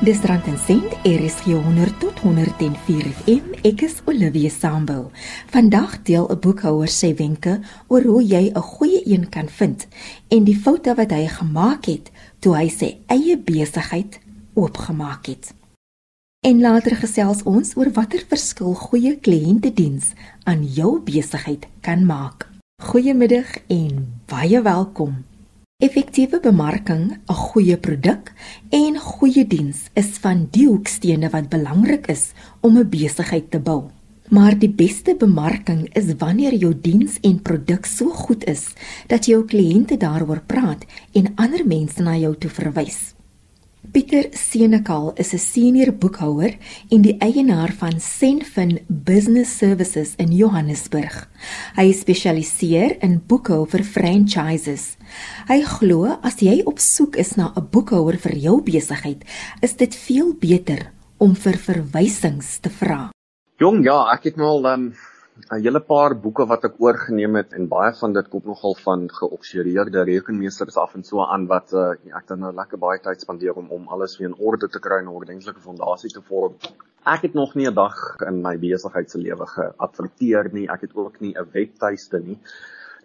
Dis 0.00 0.22
rand 0.24 0.46
en 0.48 0.56
sent 0.58 0.92
RSG 1.04 1.44
100 1.44 1.98
tot 2.00 2.20
104 2.24 3.10
FM. 3.10 3.50
Ek 3.68 3.82
is 3.84 3.98
Olivia 4.08 4.48
Sambul. 4.48 5.10
Vandag 5.52 5.98
deel 6.08 6.24
'n 6.24 6.40
boekhouer 6.40 6.88
sy 6.88 7.10
wenke 7.14 7.60
oor 7.88 8.02
hoe 8.02 8.24
jy 8.24 8.48
'n 8.48 8.62
goeie 8.62 9.02
een 9.04 9.28
kan 9.28 9.48
vind 9.48 9.86
en 10.28 10.44
die 10.44 10.56
foute 10.56 10.94
wat 10.94 11.10
hy 11.10 11.26
gemaak 11.26 11.84
het 11.84 12.10
toe 12.38 12.56
hy 12.56 12.68
sy 12.68 12.96
eie 13.06 13.36
besigheid 13.38 14.18
oopgemaak 14.54 15.26
het. 15.26 15.52
En 16.40 16.60
later 16.60 16.96
gesels 16.96 17.42
ons 17.42 17.76
oor 17.76 17.92
watter 17.92 18.24
verskil 18.28 18.74
goeie 18.74 19.16
kliëntediens 19.16 20.12
aan 20.44 20.64
jou 20.64 21.00
besigheid 21.00 21.66
kan 21.80 22.06
maak. 22.06 22.48
Goeiemiddag 22.82 23.58
en 23.68 24.08
baie 24.26 24.62
welkom. 24.62 25.29
Effektiewe 25.80 26.40
bemarking, 26.44 27.04
'n 27.24 27.34
goeie 27.34 27.76
produk 27.76 28.32
en 28.68 28.98
goeie 29.00 29.46
diens 29.46 29.78
is 29.94 30.18
van 30.20 30.42
die 30.52 30.66
hoekstene 30.68 31.30
wat 31.32 31.48
belangrik 31.48 32.06
is 32.06 32.32
om 32.60 32.76
'n 32.76 32.88
besigheid 32.88 33.50
te 33.50 33.58
bou. 33.58 33.88
Maar 34.28 34.58
die 34.58 34.68
beste 34.68 35.14
bemarking 35.16 35.88
is 35.94 36.12
wanneer 36.18 36.54
jou 36.54 36.74
diens 36.80 37.16
en 37.22 37.42
produk 37.42 37.86
so 37.86 38.10
goed 38.10 38.44
is 38.44 38.74
dat 39.06 39.24
jou 39.24 39.44
kliënte 39.44 39.96
daaroor 39.96 40.42
praat 40.46 40.84
en 41.12 41.32
ander 41.36 41.66
mense 41.66 42.02
na 42.02 42.16
jou 42.16 42.36
toe 42.36 42.50
verwys. 42.50 43.14
Pieter 43.80 44.28
Senekal 44.36 45.12
is 45.16 45.32
'n 45.32 45.38
senior 45.38 45.92
boekhouer 45.92 46.54
en 46.90 47.00
die 47.02 47.16
eienaar 47.18 47.72
van 47.72 48.00
Senfin 48.00 48.80
Business 48.86 49.56
Services 49.56 50.14
in 50.16 50.32
Johannesburg. 50.36 51.28
Hy 51.76 51.92
spesialiseer 51.92 53.00
in 53.00 53.22
boekhou 53.26 53.66
vir 53.66 53.82
franchises. 53.82 54.96
Hy 55.48 55.62
glo 55.62 56.18
as 56.22 56.36
jy 56.40 56.60
op 56.64 56.78
soek 56.78 57.16
is 57.16 57.36
na 57.36 57.52
'n 57.56 57.68
boekhouer 57.70 58.18
vir 58.18 58.36
jou 58.36 58.60
besigheid, 58.62 59.24
is 59.62 59.72
dit 59.72 59.94
veel 59.94 60.34
beter 60.34 60.92
om 61.18 61.34
vir 61.34 61.56
verwysings 61.56 62.58
te 62.60 62.68
vra. 62.68 63.10
Jong, 63.56 63.84
ja, 63.84 64.12
ek 64.12 64.24
het 64.24 64.36
nou 64.36 64.46
al 64.46 64.66
um, 64.66 64.94
'n 65.48 65.62
hele 65.64 65.80
paar 65.80 66.14
boeke 66.24 66.44
wat 66.50 66.64
ek 66.68 66.74
oorgeneem 66.84 67.36
het 67.38 67.52
en 67.58 67.68
baie 67.68 67.92
van 68.00 68.12
dit 68.16 68.28
kom 68.32 68.42
nogal 68.44 68.74
van 68.84 69.06
geobsedeerde 69.18 70.02
rekenmeesters 70.08 70.76
af 70.76 70.94
en 70.98 71.04
so 71.10 71.22
aan 71.24 71.46
wat 71.52 71.72
uh, 71.72 71.92
ek 72.18 72.26
dan 72.28 72.42
nou 72.44 72.52
lekker 72.54 72.78
baie 72.82 73.00
tyd 73.04 73.24
spandeer 73.24 73.56
om 73.62 73.70
om 73.76 73.88
alles 73.96 74.18
weer 74.18 74.28
in 74.28 74.36
orde 74.50 74.68
te 74.68 74.82
kry 74.86 74.98
en 75.00 75.08
'n 75.08 75.16
ordentlike 75.20 75.62
fondasie 75.68 76.10
te 76.10 76.22
vorm. 76.28 76.54
Ek 77.06 77.22
het 77.22 77.34
nog 77.34 77.54
nie 77.54 77.66
'n 77.70 77.74
dag 77.74 77.96
in 78.28 78.42
my 78.42 78.56
besigheid 78.58 79.10
se 79.10 79.18
lewe 79.18 79.46
geadverteer 79.46 80.50
nie. 80.52 80.68
Ek 80.68 80.80
het 80.80 80.94
ook 80.94 81.20
nie 81.20 81.34
'n 81.34 81.48
webtuiste 81.52 82.18
nie. 82.18 82.38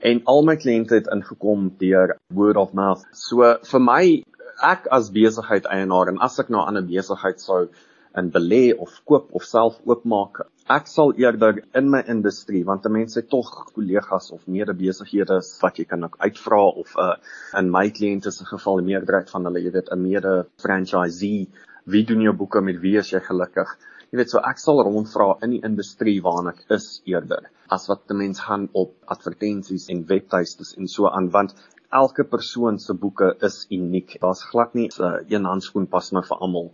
En 0.02 0.22
al 0.26 0.44
my 0.44 0.56
kliënte 0.56 0.96
het 0.96 1.08
ingekom 1.08 1.72
deur 1.80 2.18
word 2.34 2.58
of 2.58 2.74
mouth. 2.74 3.06
So 3.14 3.58
vir 3.64 3.80
my 3.80 4.24
ek 4.62 4.88
as 4.92 5.12
besigheid 5.12 5.66
eienaar 5.66 6.08
en 6.08 6.18
as 6.18 6.40
ek 6.40 6.50
nou 6.50 6.68
aan 6.68 6.78
'n 6.78 6.88
besigheid 6.88 7.40
sou 7.40 7.70
in 8.18 8.32
belê 8.32 8.74
of 8.78 9.02
koop 9.06 9.30
of 9.32 9.44
self 9.44 9.80
oopmaak. 9.86 10.46
Ek 10.74 10.88
sal 10.90 11.12
eerder 11.22 11.60
in 11.78 11.92
my 11.94 12.00
industrie 12.10 12.64
want 12.66 12.88
mense 12.90 13.20
het 13.20 13.28
tog 13.30 13.50
kollegas 13.76 14.32
of 14.34 14.48
medebesighede 14.50 15.36
wat 15.62 15.76
jy 15.78 15.84
kan 15.92 16.08
uitvra 16.18 16.62
of 16.82 16.96
'n 16.96 17.04
uh, 17.04 17.60
in 17.60 17.70
my 17.76 17.84
kliënte 17.98 18.32
se 18.34 18.48
geval 18.50 18.82
die 18.82 18.88
meerderheid 18.88 19.30
van 19.30 19.46
hulle, 19.46 19.62
jy 19.62 19.74
weet, 19.76 19.92
'n 19.94 20.02
mede 20.02 20.32
franchisee, 20.64 21.46
wie 21.86 22.04
doen 22.04 22.26
jou 22.26 22.34
boeke 22.34 22.62
met 22.62 22.82
wie 22.82 22.96
is 22.98 23.12
jy 23.14 23.22
gelukkig? 23.28 23.76
Jy 24.10 24.18
weet 24.18 24.34
so 24.34 24.42
ek 24.42 24.58
sal 24.58 24.82
rondvra 24.90 25.38
in 25.44 25.54
die 25.54 25.62
industrie 25.70 26.18
waarna 26.30 26.56
ek 26.58 26.66
is 26.80 26.90
eerder 27.06 27.46
as 27.70 27.88
wat 27.88 28.10
mense 28.10 28.42
gaan 28.42 28.68
op 28.74 28.98
advertensies 29.06 29.88
en 29.94 30.04
webtuistes 30.10 30.74
en 30.80 30.88
so 30.88 31.06
aan 31.06 31.30
want 31.30 31.54
elke 31.92 32.24
persoon 32.24 32.80
se 32.80 32.94
boeke 32.94 33.36
is 33.42 33.68
uniek. 33.70 34.18
Daar's 34.20 34.44
glad 34.50 34.74
nie 34.74 34.90
'n 34.90 35.04
uh, 35.04 35.22
een 35.30 35.46
handskoen 35.46 35.88
pas 35.88 36.12
nou 36.12 36.26
vir 36.26 36.38
almal 36.38 36.72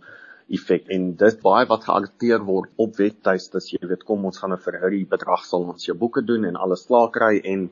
effek 0.58 0.88
en 0.96 1.10
dit 1.24 1.42
baie 1.42 1.66
wat 1.72 1.84
gearresteer 1.88 2.44
word 2.44 2.70
op 2.84 2.96
webtuistes 3.00 3.70
jy 3.72 3.82
weet 3.92 4.06
kom 4.08 4.24
ons 4.30 4.38
gaan 4.38 4.52
'n 4.52 4.64
verhouding 4.68 5.08
bedrag 5.08 5.44
sal 5.44 5.68
ons 5.74 5.86
jou 5.86 5.96
boeke 6.04 6.22
doen 6.30 6.44
en 6.44 6.56
alles 6.56 6.86
klaar 6.86 7.10
kry 7.10 7.40
en 7.54 7.70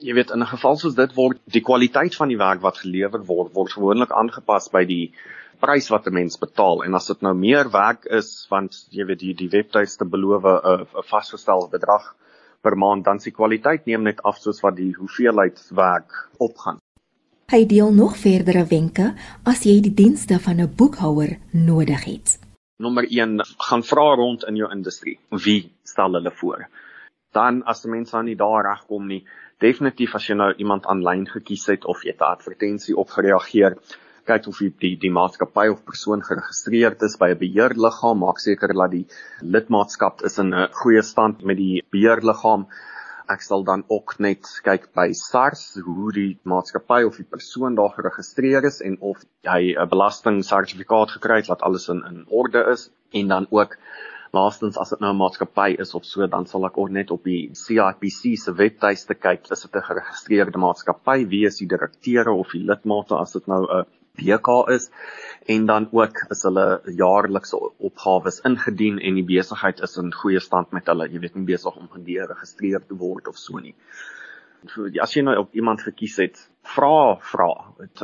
jy 0.00 0.14
weet 0.16 0.30
in 0.34 0.42
'n 0.42 0.52
geval 0.54 0.76
soos 0.76 0.94
dit 0.94 1.12
word 1.16 1.38
die 1.58 1.64
kwaliteit 1.68 2.14
van 2.20 2.28
die 2.28 2.40
werk 2.40 2.62
wat 2.62 2.82
gelewer 2.84 3.24
word 3.32 3.52
word 3.54 3.72
gewoonlik 3.72 4.12
aangepas 4.22 4.68
by 4.72 4.84
die 4.84 5.12
prys 5.60 5.90
wat 5.92 6.06
'n 6.06 6.14
mens 6.14 6.38
betaal. 6.38 6.84
En 6.84 6.94
as 6.94 7.06
dit 7.06 7.22
nou 7.22 7.34
meer 7.34 7.70
werk 7.70 8.06
is 8.20 8.46
want 8.50 8.86
jy 8.90 9.04
weet 9.04 9.20
die 9.20 9.34
die 9.34 9.52
webtuiste 9.56 10.04
beloof 10.04 10.44
'n 10.44 10.86
'n 11.00 11.08
vasgestelde 11.12 11.70
bedrag 11.76 12.14
per 12.62 12.76
maand 12.76 13.04
dan 13.04 13.20
se 13.20 13.30
kwaliteit 13.30 13.86
neem 13.86 14.02
net 14.02 14.22
af 14.22 14.38
soos 14.38 14.60
wat 14.62 14.76
die 14.76 14.92
hoeveelheid 15.00 15.60
werk 15.70 16.12
opgaan 16.38 16.79
Hy 17.50 17.64
deel 17.66 17.88
nog 17.90 18.12
verdere 18.14 18.60
wenke 18.70 19.08
as 19.50 19.64
jy 19.66 19.80
die 19.82 19.90
dienste 20.00 20.36
van 20.38 20.60
'n 20.62 20.70
boekhouer 20.80 21.32
nodig 21.50 22.04
het. 22.06 22.38
Nommer 22.78 23.06
1, 23.10 23.42
gaan 23.66 23.82
vra 23.82 24.04
rond 24.20 24.44
in 24.46 24.56
jou 24.56 24.68
industrie. 24.70 25.18
Wie 25.30 25.72
stel 25.82 26.12
hulle 26.14 26.30
voor? 26.30 26.68
Dan 27.34 27.64
as 27.64 27.82
die 27.82 27.90
mense 27.90 28.16
aan 28.16 28.24
nie 28.30 28.36
daar 28.36 28.62
regkom 28.68 29.06
nie, 29.06 29.24
definitief 29.58 30.14
as 30.14 30.28
jy 30.28 30.36
nou 30.36 30.54
iemand 30.56 30.86
aanlyn 30.86 31.26
gekies 31.26 31.66
het 31.66 31.84
of 31.84 32.04
jy 32.04 32.14
'n 32.14 32.22
advertensie 32.22 32.96
op 32.96 33.10
gereageer, 33.10 33.76
kyk 34.26 34.46
of 34.46 34.58
die 34.58 34.72
die, 34.78 34.96
die 34.96 35.10
maatskappy 35.10 35.66
of 35.72 35.84
persoon 35.84 36.22
geregistreerd 36.22 37.02
is 37.02 37.16
by 37.16 37.30
'n 37.30 37.38
beheerliggaam, 37.38 38.18
maak 38.18 38.38
seker 38.38 38.74
dat 38.74 38.90
die 38.90 39.06
lidmaatskap 39.42 40.22
is 40.22 40.38
in 40.38 40.54
'n 40.54 40.68
goeie 40.70 41.02
stand 41.02 41.42
met 41.42 41.56
die 41.56 41.82
beheerliggaam 41.90 42.68
ek 43.30 43.42
sal 43.46 43.64
dan 43.64 43.84
ook 43.88 44.16
net 44.18 44.48
kyk 44.66 44.88
by 44.98 45.10
SARS 45.16 45.64
hoe 45.86 46.12
die 46.16 46.30
maatskappy 46.52 47.02
of 47.06 47.18
die 47.20 47.28
persoon 47.36 47.76
daar 47.78 47.92
geregistreer 47.94 48.66
is 48.70 48.80
en 48.82 48.96
of 49.00 49.22
hy 49.46 49.74
'n 49.74 49.88
belastingsertifikaat 49.88 51.16
gekry 51.16 51.36
het 51.42 51.50
dat 51.52 51.62
alles 51.62 51.88
in 51.88 52.02
in 52.10 52.24
orde 52.28 52.64
is. 52.72 52.90
En 53.12 53.28
dan 53.28 53.46
ook 53.50 53.76
laastens 54.32 54.78
as 54.78 54.90
dit 54.90 55.00
nou 55.00 55.12
'n 55.12 55.22
maatskappy 55.22 55.76
is 55.78 55.94
of 55.94 56.04
so 56.04 56.26
dan 56.26 56.46
sal 56.46 56.66
ek 56.66 56.78
ook 56.78 56.90
net 56.90 57.10
op 57.10 57.24
die 57.24 57.50
CIPC 57.52 58.36
se 58.38 58.52
webtuiste 58.52 59.14
kyk 59.14 59.50
is 59.50 59.62
dit 59.62 59.74
'n 59.74 59.88
geregistreerde 59.90 60.58
maatskappy? 60.58 61.26
Wie 61.26 61.46
is 61.46 61.58
die 61.58 61.68
direkteure 61.68 62.32
of 62.32 62.50
die 62.50 62.64
lidmate? 62.64 63.14
As 63.14 63.32
dit 63.32 63.46
nou 63.46 63.62
'n 63.66 63.86
BK 64.20 64.56
is 64.76 64.90
en 65.54 65.66
dan 65.66 65.88
ook 65.92 66.22
is 66.34 66.42
hulle 66.46 66.66
jaarlikse 67.00 67.58
opgawes 67.88 68.40
ingedien 68.50 69.00
en 69.00 69.18
die 69.18 69.26
besigheid 69.26 69.80
is 69.86 69.96
in 70.02 70.12
goeie 70.14 70.40
stand 70.44 70.72
met 70.76 70.88
hulle, 70.92 71.08
jy 71.10 71.22
weet 71.24 71.38
nie 71.38 71.48
besig 71.48 71.76
om 71.80 71.88
geregistreer 71.94 72.84
te 72.86 72.98
word 73.00 73.28
of 73.32 73.38
so 73.40 73.58
nie. 73.58 73.74
So 74.74 74.90
as 75.00 75.16
jy 75.16 75.24
nou 75.24 75.38
op 75.40 75.56
iemand 75.56 75.80
gekies 75.86 76.18
het, 76.20 76.40
vra 76.74 77.16
vra. 77.32 77.50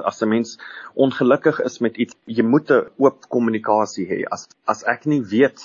As 0.02 0.22
'n 0.22 0.28
mens 0.28 0.56
ongelukkig 0.94 1.60
is 1.60 1.80
met 1.84 1.96
iets, 1.96 2.16
jy 2.26 2.42
moet 2.42 2.70
'n 2.70 2.88
oop 2.96 3.28
kommunikasie 3.28 4.06
hê. 4.08 4.24
As 4.30 4.48
as 4.66 4.82
ek 4.84 5.06
nie 5.06 5.20
weet 5.20 5.60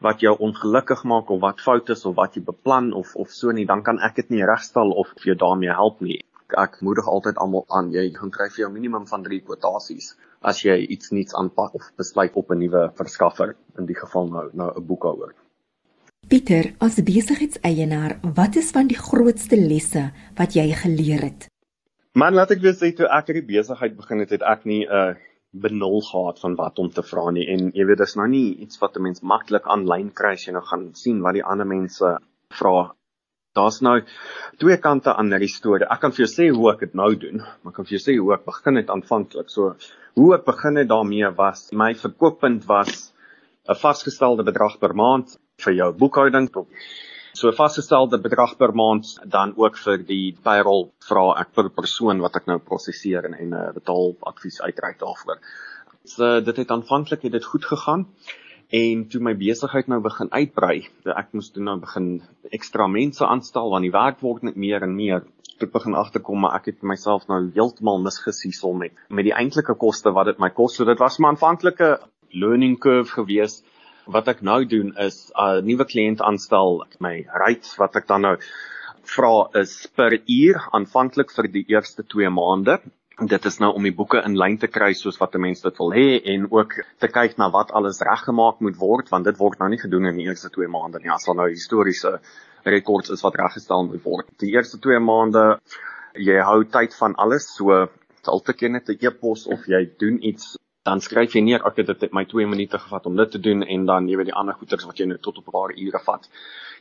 wat 0.00 0.20
jou 0.20 0.36
ongelukkig 0.38 1.04
maak 1.04 1.30
of 1.30 1.40
wat 1.40 1.60
fout 1.60 1.88
is 1.90 2.04
of 2.04 2.16
wat 2.16 2.36
jy 2.36 2.42
beplan 2.42 2.92
of 2.92 3.16
of 3.16 3.30
so 3.30 3.50
nie, 3.50 3.64
dan 3.64 3.82
kan 3.82 3.98
ek 3.98 4.14
dit 4.16 4.30
nie 4.30 4.44
regstel 4.44 4.92
of 4.92 5.08
vir 5.16 5.32
jou 5.32 5.38
daarmee 5.46 5.72
help 5.72 6.00
nie 6.00 6.20
ek 6.60 6.80
moedig 6.80 7.08
altyd 7.08 7.38
almal 7.42 7.64
aan 7.68 7.90
jy 7.92 8.10
gaan 8.16 8.30
kry 8.30 8.48
vir 8.50 8.64
jou 8.64 8.70
minimum 8.72 9.06
van 9.06 9.22
3 9.26 9.40
kwotasies 9.46 10.14
as 10.40 10.60
jy 10.64 10.76
iets 10.96 11.10
nuuts 11.10 11.34
aanpak 11.34 11.74
of 11.74 11.90
besluit 11.96 12.34
op 12.34 12.50
'n 12.50 12.58
nuwe 12.58 12.82
verskaffer 13.00 13.56
in 13.78 13.86
die 13.86 13.98
geval 14.02 14.28
nou 14.28 14.50
nou 14.52 14.70
'n 14.76 14.86
boekhouer. 14.86 15.34
Pieter, 16.28 16.72
as 16.80 17.02
besigheidseienaar, 17.02 18.18
wat 18.34 18.56
is 18.56 18.70
van 18.70 18.86
die 18.86 18.96
grootste 18.96 19.56
lesse 19.56 20.12
wat 20.36 20.54
jy 20.54 20.72
geleer 20.72 21.20
het? 21.20 21.48
Man, 22.14 22.34
laat 22.34 22.50
ek 22.50 22.60
weer 22.60 22.72
sê 22.72 22.94
toe 22.96 23.06
ek 23.06 23.26
hierdie 23.26 23.46
besigheid 23.46 23.96
begin 23.96 24.18
het, 24.18 24.30
het 24.30 24.42
ek 24.42 24.64
nie 24.64 24.86
'n 24.86 24.90
uh, 24.90 25.14
benul 25.54 26.00
gehad 26.00 26.40
van 26.40 26.54
wat 26.54 26.78
om 26.78 26.90
te 26.90 27.02
vra 27.02 27.30
nie 27.30 27.46
en 27.52 27.70
jy 27.78 27.84
weet 27.86 28.00
dis 28.02 28.16
nou 28.18 28.26
nie 28.28 28.56
iets 28.64 28.80
wat 28.82 28.96
'n 28.96 29.02
mens 29.02 29.22
maklik 29.22 29.66
aanlyn 29.74 30.10
kry 30.20 30.32
as 30.34 30.46
jy 30.46 30.52
nou 30.52 30.64
gaan 30.70 30.94
sien 30.94 31.20
wat 31.22 31.34
die 31.34 31.44
ander 31.44 31.66
mense 31.66 32.18
vra 32.58 32.94
daar's 33.54 33.80
nou 33.80 34.00
twee 34.58 34.76
kante 34.82 35.14
aan 35.14 35.30
hierdie 35.32 35.52
storie. 35.52 35.86
Ek 35.90 36.00
kan 36.02 36.12
vir 36.12 36.26
jou 36.26 36.30
sê 36.32 36.50
hoe 36.50 36.70
ek 36.72 36.84
dit 36.86 36.94
nou 36.94 37.10
doen, 37.14 37.42
maar 37.62 37.72
ek 37.72 37.78
kan 37.78 37.88
vir 37.88 37.96
jou 37.96 38.02
sê 38.04 38.16
hoe 38.18 38.34
ek 38.34 38.44
begin 38.50 38.80
het 38.80 38.90
aanvanklik. 38.90 39.50
So 39.50 39.74
hoe 40.18 40.34
ek 40.34 40.44
begin 40.46 40.82
het 40.82 40.90
daarmee 40.90 41.30
was 41.38 41.70
my 41.72 41.94
verkooppunt 41.94 42.66
was 42.70 43.12
'n 43.68 43.80
vasgestelde 43.80 44.44
bedrag 44.44 44.78
per 44.80 44.94
maand 44.94 45.38
vir 45.64 45.72
jou 45.72 45.92
boekhouding 45.92 46.50
so 47.34 47.48
'n 47.48 47.56
vasgestelde 47.58 48.18
bedrag 48.18 48.56
per 48.56 48.72
maand 48.74 49.06
dan 49.36 49.54
ook 49.56 49.76
vir 49.84 49.98
die 49.98 50.36
payroll 50.42 50.84
vra 51.08 51.24
ek 51.40 51.54
per 51.54 51.68
persoon 51.70 52.20
wat 52.20 52.36
ek 52.36 52.46
nou 52.46 52.58
prosesseer 52.58 53.24
en 53.24 53.34
'n 53.34 53.52
uh, 53.52 53.72
betaal 53.74 54.14
advies 54.22 54.60
uitreik 54.60 54.98
daarvoor. 54.98 55.38
So 56.04 56.40
dit 56.40 56.56
het 56.56 56.70
aanvanklik 56.70 57.22
het 57.22 57.32
dit 57.32 57.44
goed 57.44 57.64
gegaan 57.64 58.06
en 58.74 59.04
toe 59.10 59.20
my 59.22 59.34
besigheid 59.38 59.86
nou 59.90 60.00
begin 60.02 60.30
uitbrei, 60.34 60.88
ek 61.06 61.30
moes 61.36 61.52
toe 61.54 61.62
nou 61.62 61.76
begin 61.82 62.08
ekstra 62.56 62.88
mense 62.90 63.22
aanstel 63.26 63.70
want 63.70 63.86
die 63.86 63.94
werk 63.94 64.22
word 64.24 64.42
net 64.48 64.58
meer 64.58 64.82
en 64.86 64.96
meer. 64.96 65.22
Toe 65.60 65.68
begin 65.70 65.94
agterkom 65.94 66.42
maar 66.42 66.56
ek 66.58 66.72
het 66.72 66.82
myself 66.82 67.28
nou 67.30 67.38
heeltemal 67.54 68.02
misgesiesel 68.02 68.74
met 68.80 68.96
met 69.08 69.28
die 69.28 69.36
eintlike 69.36 69.76
koste 69.78 70.10
wat 70.16 70.32
dit 70.32 70.42
my 70.42 70.50
kos. 70.50 70.74
So 70.74 70.88
dit 70.88 70.98
was 70.98 71.20
maar 71.20 71.36
aanvanklike 71.36 71.92
learning 72.34 72.74
curve 72.82 73.14
gewees. 73.14 73.60
Wat 74.10 74.26
ek 74.28 74.42
nou 74.42 74.64
doen 74.68 74.90
is 75.06 75.30
'n 75.30 75.60
uh, 75.60 75.62
nuwe 75.62 75.86
kliënt 75.86 76.20
aanstel, 76.20 76.82
my 76.98 77.14
rate 77.30 77.78
wat 77.78 77.96
ek 77.96 78.08
dan 78.10 78.26
nou 78.26 78.36
vra 79.14 79.48
is 79.60 79.86
per 79.94 80.18
uur 80.18 80.58
aanvanklik 80.72 81.30
vir 81.30 81.48
die 81.52 81.64
eerste 81.68 82.02
2 82.02 82.30
maande 82.30 82.80
dit 83.22 83.44
is 83.46 83.58
nou 83.62 83.70
om 83.78 83.84
die 83.86 83.94
boeke 83.94 84.18
in 84.26 84.34
lyn 84.38 84.56
te 84.58 84.66
kry 84.66 84.92
soos 84.98 85.20
wat 85.20 85.34
'n 85.34 85.40
mens 85.40 85.60
dit 85.62 85.76
wil 85.78 85.92
hê 85.94 86.20
en 86.32 86.46
ook 86.50 86.72
te 86.98 87.08
kyk 87.08 87.38
na 87.38 87.50
wat 87.50 87.70
alles 87.70 88.00
reggemaak 88.00 88.60
moet 88.60 88.76
word 88.76 89.08
want 89.10 89.24
dit 89.24 89.38
word 89.38 89.58
nou 89.58 89.68
nie 89.68 89.78
gedoen 89.78 90.06
in 90.06 90.16
die 90.16 90.26
eerste 90.26 90.50
2 90.50 90.68
maande 90.68 90.98
nie 90.98 91.10
as 91.10 91.24
daar 91.24 91.36
nou 91.36 91.48
historiese 91.48 92.18
rekords 92.64 93.10
is 93.10 93.22
wat 93.22 93.36
reggestel 93.36 93.86
moet 93.86 94.02
word. 94.04 94.26
Die 94.38 94.50
eerste 94.50 94.78
2 94.78 94.98
maande 94.98 95.60
jy 96.14 96.40
hou 96.42 96.64
tyd 96.64 96.94
van 96.94 97.14
alles 97.14 97.54
so 97.54 97.88
al 98.26 98.40
te 98.40 98.52
ken 98.52 98.72
net 98.72 98.88
'n 98.88 98.98
e-pos 99.00 99.46
of 99.46 99.66
jy 99.66 99.90
doen 99.98 100.18
iets 100.22 100.56
dan 100.82 101.00
skryf 101.00 101.34
jy 101.34 101.40
neer 101.40 101.62
ek 101.66 101.76
het 101.76 102.00
dit 102.00 102.12
my 102.12 102.24
2 102.24 102.46
minute 102.46 102.78
gevat 102.78 103.06
om 103.06 103.16
dit 103.16 103.30
te 103.30 103.38
doen 103.38 103.62
en 103.62 103.86
dan 103.86 104.08
jy 104.08 104.16
weet 104.16 104.26
die 104.26 104.40
ander 104.40 104.54
goeters 104.54 104.84
wat 104.84 104.98
jy 104.98 105.06
nou 105.06 105.18
tot 105.18 105.38
op 105.38 105.46
'n 105.46 105.52
paar 105.52 105.70
ure 105.70 106.00
vat. 106.04 106.28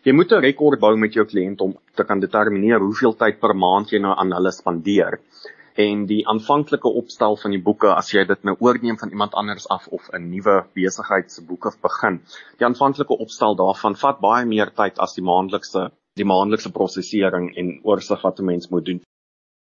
Jy 0.04 0.14
moet 0.14 0.32
'n 0.32 0.42
rekord 0.42 0.80
bou 0.80 0.96
met 0.98 1.14
jou 1.14 1.26
kliënt 1.26 1.62
om 1.62 1.78
te 1.96 2.04
kan 2.04 2.20
determineer 2.20 2.80
hoeveel 2.80 3.14
tyd 3.14 3.40
per 3.40 3.56
maand 3.56 3.92
jy 3.92 4.00
nou 4.00 4.16
aan 4.18 4.34
hulle 4.34 4.52
spandeer 4.52 5.20
en 5.76 6.06
die 6.06 6.22
aanvanklike 6.28 6.88
opstel 6.88 7.38
van 7.38 7.52
die 7.52 7.62
boeke 7.62 7.90
as 7.96 8.12
jy 8.14 8.26
dit 8.30 8.44
nou 8.44 8.56
oorneem 8.60 8.98
van 8.98 9.10
iemand 9.10 9.34
anders 9.34 9.68
af 9.70 9.88
of 9.88 10.10
'n 10.14 10.30
nuwe 10.30 10.66
besigheidsboeke 10.74 11.72
begin. 11.82 12.22
Die 12.60 12.66
aanvanklike 12.66 13.18
opstel 13.18 13.56
daarvan 13.56 13.96
vat 13.96 14.20
baie 14.20 14.46
meer 14.46 14.72
tyd 14.74 15.00
as 15.00 15.14
die 15.14 15.24
maandelikse 15.24 15.92
die 16.14 16.26
maandelikse 16.26 16.72
prosesering 16.72 17.56
en 17.58 17.80
oorsig 17.84 18.22
wat 18.22 18.40
'n 18.40 18.46
mens 18.46 18.70
moet 18.70 18.86
doen. 18.86 19.02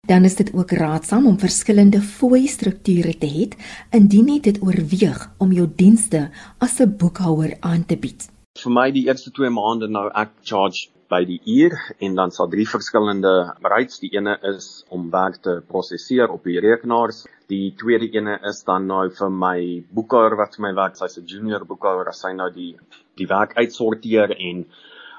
Dan 0.07 0.25
is 0.25 0.35
dit 0.35 0.55
ook 0.55 0.71
raadsaam 0.71 1.27
om 1.27 1.39
verskillende 1.39 2.01
fooi 2.01 2.47
strukture 2.47 3.19
te 3.19 3.27
hê 3.27 3.45
indien 3.91 4.29
jy 4.29 4.41
dit 4.41 4.63
oorweeg 4.63 5.31
om 5.39 5.53
jou 5.53 5.69
dienste 5.77 6.31
as 6.59 6.81
'n 6.81 6.97
boekhouer 6.97 7.57
aan 7.61 7.85
te 7.85 7.97
bied. 7.97 8.29
Vir 8.59 8.73
my 8.73 8.91
die 8.91 9.07
eerste 9.07 9.31
2 9.31 9.51
maande 9.51 9.89
nou 9.89 10.11
ek 10.15 10.31
charge 10.43 10.89
by 11.13 11.25
die 11.29 11.41
uur 11.45 11.75
en 12.07 12.15
dan 12.17 12.33
sal 12.33 12.49
drie 12.53 12.67
verskillende 12.69 13.33
rates. 13.73 14.01
Die 14.03 14.13
ene 14.17 14.39
is 14.53 14.85
om 14.89 15.11
werk 15.13 15.43
te 15.45 15.59
prosesseer 15.69 16.33
op 16.33 16.49
die 16.49 16.61
rekenaars. 16.65 17.27
Die 17.53 17.75
tweede 17.81 18.09
ene 18.17 18.39
is 18.49 18.63
dan 18.69 18.89
nou 18.89 19.05
vir 19.19 19.35
my 19.45 19.59
boekhouer 19.99 20.39
wat 20.41 20.57
vir 20.57 20.69
my 20.69 20.73
werk, 20.79 20.97
sy's 20.97 21.19
'n 21.19 21.29
junior 21.35 21.67
boekhouer, 21.69 22.09
as 22.09 22.23
sy 22.25 22.33
nou 22.33 22.49
die 22.55 22.73
die 23.21 23.29
werk 23.29 23.53
uitsorteer 23.59 24.33
en 24.39 24.65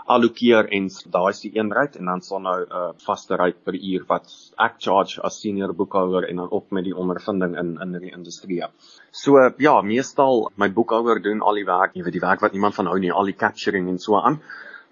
allokeer 0.05 0.67
en 0.75 0.89
daai 1.11 1.29
is 1.29 1.41
die 1.45 1.53
een 1.55 1.71
rate 1.71 1.99
en 1.99 2.09
dan 2.11 2.21
sal 2.21 2.39
nou 2.39 2.57
'n 2.61 2.67
uh, 2.79 2.89
vaste 3.05 3.35
rate 3.35 3.61
per 3.63 3.75
uur 3.75 4.03
wat 4.07 4.33
ek 4.57 4.75
charge 4.79 5.21
as 5.21 5.39
senior 5.39 5.73
boekhouer 5.73 6.27
en 6.29 6.35
dan 6.35 6.49
op 6.49 6.71
met 6.71 6.83
die 6.83 6.95
ondervinding 6.95 7.55
in 7.57 7.77
in 7.81 7.99
die 8.01 8.11
industrie. 8.11 8.63
So 9.11 9.53
ja, 9.57 9.81
meestal 9.81 10.51
my 10.55 10.69
boekhouer 10.69 11.21
doen 11.21 11.41
al 11.41 11.55
die 11.55 11.65
werk, 11.65 11.95
jy 11.95 12.03
weet 12.03 12.19
die 12.19 12.27
werk 12.27 12.41
wat 12.41 12.51
niemand 12.51 12.75
van 12.75 12.87
hou 12.87 12.99
nie, 12.99 13.11
al 13.11 13.25
die 13.25 13.39
capturing 13.45 13.89
en 13.89 13.99
so 13.99 14.19
aan 14.19 14.41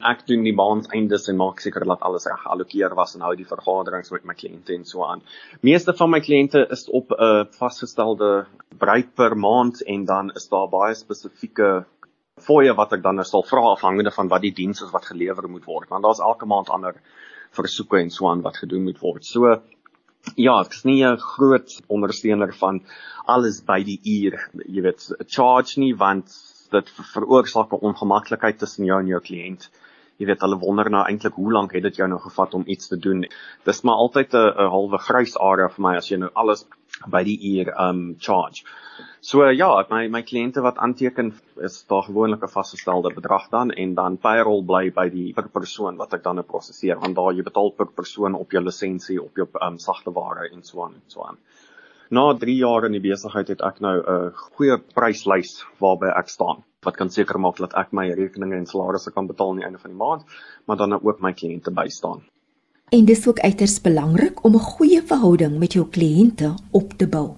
ek 0.10 0.26
doen 0.28 0.44
die 0.44 0.56
maandeindes 0.56 1.28
en 1.32 1.38
maak 1.40 1.60
seker 1.64 1.86
dat 1.86 2.02
alles 2.08 2.26
reg 2.30 2.42
geallokeer 2.44 2.96
was 2.98 3.16
en 3.16 3.26
hou 3.26 3.36
die 3.36 3.48
vergaderings 3.48 4.12
met 4.12 4.26
my 4.26 4.36
kliënte 4.38 4.74
en 4.76 4.86
so 4.86 5.04
aan. 5.06 5.24
Meeste 5.62 5.94
van 5.98 6.12
my 6.12 6.20
kliënte 6.20 6.66
is 6.76 6.88
op 6.90 7.12
'n 7.12 7.24
uh, 7.24 7.46
vasgestelde 7.60 8.46
bereik 8.80 9.16
per 9.16 9.36
maand 9.38 9.82
en 9.82 10.06
dan 10.06 10.32
is 10.36 10.48
daar 10.50 10.70
baie 10.70 10.96
spesifieke 10.96 11.86
fooie 12.42 12.74
wat 12.74 12.94
ek 12.94 13.04
dan 13.04 13.16
nou 13.16 13.26
sal 13.26 13.44
vra 13.44 13.62
afhangende 13.74 14.12
van 14.12 14.28
wat 14.28 14.42
die 14.42 14.54
diens 14.54 14.82
is 14.82 14.92
wat 14.92 15.06
gelewer 15.06 15.50
moet 15.50 15.66
word 15.66 15.90
want 15.90 16.04
daar's 16.04 16.20
elke 16.20 16.46
maand 16.46 16.70
ander 16.70 16.96
versoeke 17.52 18.00
en 18.00 18.10
so 18.10 18.30
aan 18.30 18.42
wat 18.42 18.58
gedoen 18.58 18.84
moet 18.84 19.00
word. 19.02 19.26
So 19.26 19.62
ja, 20.36 20.62
ek 20.62 20.74
is 20.74 20.86
nie 20.86 21.04
'n 21.04 21.18
groot 21.18 21.82
ondersteuner 21.88 22.54
van 22.54 22.82
alles 23.26 23.62
by 23.62 23.84
die 23.84 24.00
uur, 24.06 24.40
jy 24.66 24.82
weet, 24.82 25.12
charge 25.28 25.80
nie 25.80 25.94
want 25.94 26.30
dit 26.72 26.90
veroorsaak 27.14 27.74
'n 27.74 27.86
ongemaklikheid 27.90 28.60
tussen 28.60 28.86
jou 28.86 29.00
en 29.00 29.08
jou 29.08 29.20
kliënt 29.20 29.70
jy 30.22 30.28
weet 30.30 30.44
hulle 30.46 30.60
wonder 30.62 30.90
nou 30.94 31.02
eintlik 31.08 31.40
hoe 31.40 31.52
lank 31.56 31.74
het 31.74 31.88
dit 31.88 31.98
jou 32.02 32.08
nou 32.10 32.20
gevat 32.22 32.54
om 32.58 32.68
iets 32.70 32.92
te 32.92 33.00
doen. 33.02 33.26
Dis 33.66 33.82
maar 33.88 34.04
altyd 34.04 34.36
'n 34.38 34.70
halwe 34.76 35.00
grys 35.08 35.36
area 35.38 35.68
vir 35.70 35.84
my 35.88 35.96
as 35.98 36.12
jy 36.12 36.18
nou 36.18 36.30
alles 36.36 36.66
by 37.10 37.24
die 37.24 37.38
uur 37.52 37.74
um 37.80 38.16
charge. 38.20 38.64
So 39.22 39.50
ja, 39.50 39.70
my 39.90 40.08
my 40.08 40.22
kliënte 40.22 40.62
wat 40.62 40.78
aanteken 40.78 41.34
is 41.62 41.84
daar 41.90 42.04
gewoonlik 42.04 42.44
'n 42.44 42.54
vasgestelde 42.54 43.14
bedrag 43.16 43.50
dan 43.50 43.72
en 43.72 43.96
dan 43.96 44.18
payroll 44.18 44.64
bly 44.64 44.92
by 44.92 45.10
die 45.10 45.34
per 45.34 45.50
persoon 45.50 45.98
wat 45.98 46.14
ek 46.14 46.24
dan 46.24 46.36
nou 46.36 46.46
prosesseer 46.46 47.00
want 47.00 47.16
daar 47.16 47.34
jy 47.34 47.44
betaal 47.44 47.72
per 47.72 47.86
persoon 47.86 48.36
op 48.36 48.52
jou 48.52 48.64
lisensie 48.64 49.22
op 49.22 49.36
jou 49.36 49.48
um 49.62 49.78
sagte 49.78 50.12
ware 50.12 50.50
en 50.52 50.64
so 50.64 50.84
aan 50.84 50.94
en 50.94 51.08
so 51.08 51.24
aan. 51.24 51.38
Na 52.10 52.34
3 52.34 52.58
jaar 52.58 52.86
in 52.86 52.92
die 52.92 53.10
besigheid 53.10 53.48
het 53.48 53.62
ek 53.62 53.80
nou 53.80 53.98
'n 53.98 54.32
goeie 54.34 54.78
pryslys 54.78 55.66
waarby 55.80 56.08
ek 56.08 56.30
staan 56.30 56.64
wat 56.86 56.98
kan 56.98 57.12
seker 57.14 57.38
maak 57.38 57.60
dat 57.62 57.76
ek 57.78 57.92
my 57.94 58.08
rekeninge 58.18 58.58
en 58.58 58.66
salarisse 58.66 59.14
kan 59.14 59.28
betaal 59.30 59.54
aan 59.54 59.62
die 59.62 59.68
einde 59.68 59.82
van 59.82 59.92
die 59.94 60.00
maand, 60.00 60.24
maar 60.66 60.80
dan 60.80 60.98
ook 60.98 61.22
my 61.22 61.34
kliënte 61.38 61.74
bystaan. 61.78 62.24
En 62.92 63.06
dis 63.06 63.22
ook 63.28 63.40
uiters 63.40 63.78
belangrik 63.82 64.44
om 64.44 64.56
'n 64.56 64.68
goeie 64.76 65.02
verhouding 65.02 65.60
met 65.60 65.74
jou 65.74 65.86
kliënte 65.86 66.56
op 66.72 66.94
te 66.98 67.08
bou. 67.08 67.38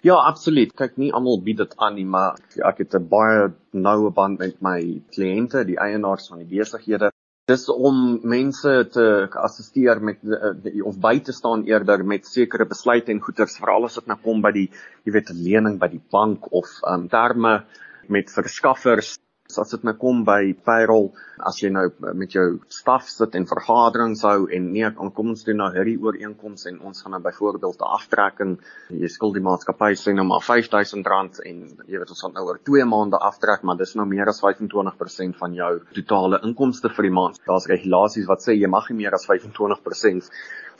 Ja, 0.00 0.14
absoluut. 0.14 0.72
Kyk, 0.72 0.96
nie 0.96 1.12
almal 1.12 1.42
bied 1.42 1.56
dit 1.56 1.76
aan 1.76 1.94
nie, 1.94 2.06
maar 2.06 2.38
ek 2.64 2.78
het 2.78 2.94
'n 2.94 3.08
baie 3.08 3.52
noue 3.72 4.10
band 4.10 4.38
met 4.38 4.62
my 4.62 5.02
kliënte, 5.10 5.64
die 5.64 5.76
eienaars 5.76 6.28
van 6.28 6.38
die 6.38 6.58
besighede. 6.58 7.10
Dis 7.46 7.68
om 7.68 8.20
mense 8.22 8.88
te 8.92 9.28
assisteer 9.32 10.00
met 10.00 10.18
eh, 10.22 10.84
of 10.84 10.98
by 10.98 11.18
te 11.20 11.32
staan 11.32 11.64
eerder 11.64 12.04
met 12.04 12.26
sekere 12.26 12.64
besluite 12.64 13.10
en 13.10 13.20
goeders, 13.20 13.58
veral 13.58 13.84
as 13.84 13.94
dit 13.94 14.06
nou 14.06 14.18
kom 14.22 14.40
by 14.40 14.52
die, 14.52 14.70
jy 15.04 15.12
weet, 15.12 15.30
lening 15.30 15.78
by 15.78 15.88
die 15.88 16.02
bank 16.10 16.52
of 16.52 16.66
um, 16.86 17.08
terme 17.08 17.64
met 18.08 18.30
verskaffers 18.32 19.16
as 19.56 19.70
dit 19.72 19.84
nou 19.86 19.94
kom 19.96 20.24
by 20.28 20.52
payroll 20.66 21.06
as 21.48 21.56
jy 21.62 21.70
nou 21.72 21.86
met 22.20 22.34
jou 22.36 22.58
staf 22.72 23.06
sit 23.08 23.36
en 23.38 23.46
vergaderings 23.48 24.20
hou 24.26 24.48
en 24.52 24.66
nee 24.74 24.90
kom 25.16 25.30
ons 25.32 25.44
doen 25.46 25.56
nou 25.62 25.68
hierdie 25.72 25.96
ooreenkomste 25.96 26.68
en 26.68 26.80
ons 26.90 27.00
gaan 27.00 27.14
nou 27.16 27.20
byvoorbeeld 27.24 27.80
'n 27.80 27.92
aftrekking 27.96 28.52
jy 28.90 29.08
skuld 29.08 29.38
die 29.38 29.44
maatskappy 29.46 29.94
sê 29.96 30.12
nou 30.14 30.26
maar 30.28 30.44
R5000 30.44 31.40
en 31.48 31.62
jy 31.86 31.98
weet 31.98 32.12
ons 32.12 32.22
gaan 32.22 32.34
nou 32.34 32.44
oor 32.44 32.60
2 32.70 32.84
maande 32.84 33.16
aftrek 33.30 33.64
maar 33.64 33.76
dis 33.76 33.94
nou 33.96 34.06
meer 34.06 34.28
as 34.28 34.42
25% 34.44 35.40
van 35.40 35.54
jou 35.54 35.72
totale 35.94 36.40
inkomste 36.44 36.88
vir 36.88 37.08
die 37.08 37.16
maand. 37.20 37.40
Daar's 37.46 37.68
regulasies 37.68 38.28
wat 38.28 38.44
sê 38.44 38.52
jy 38.52 38.68
mag 38.68 38.90
nie 38.90 38.98
meer 38.98 39.14
as 39.14 39.26
25% 39.26 40.28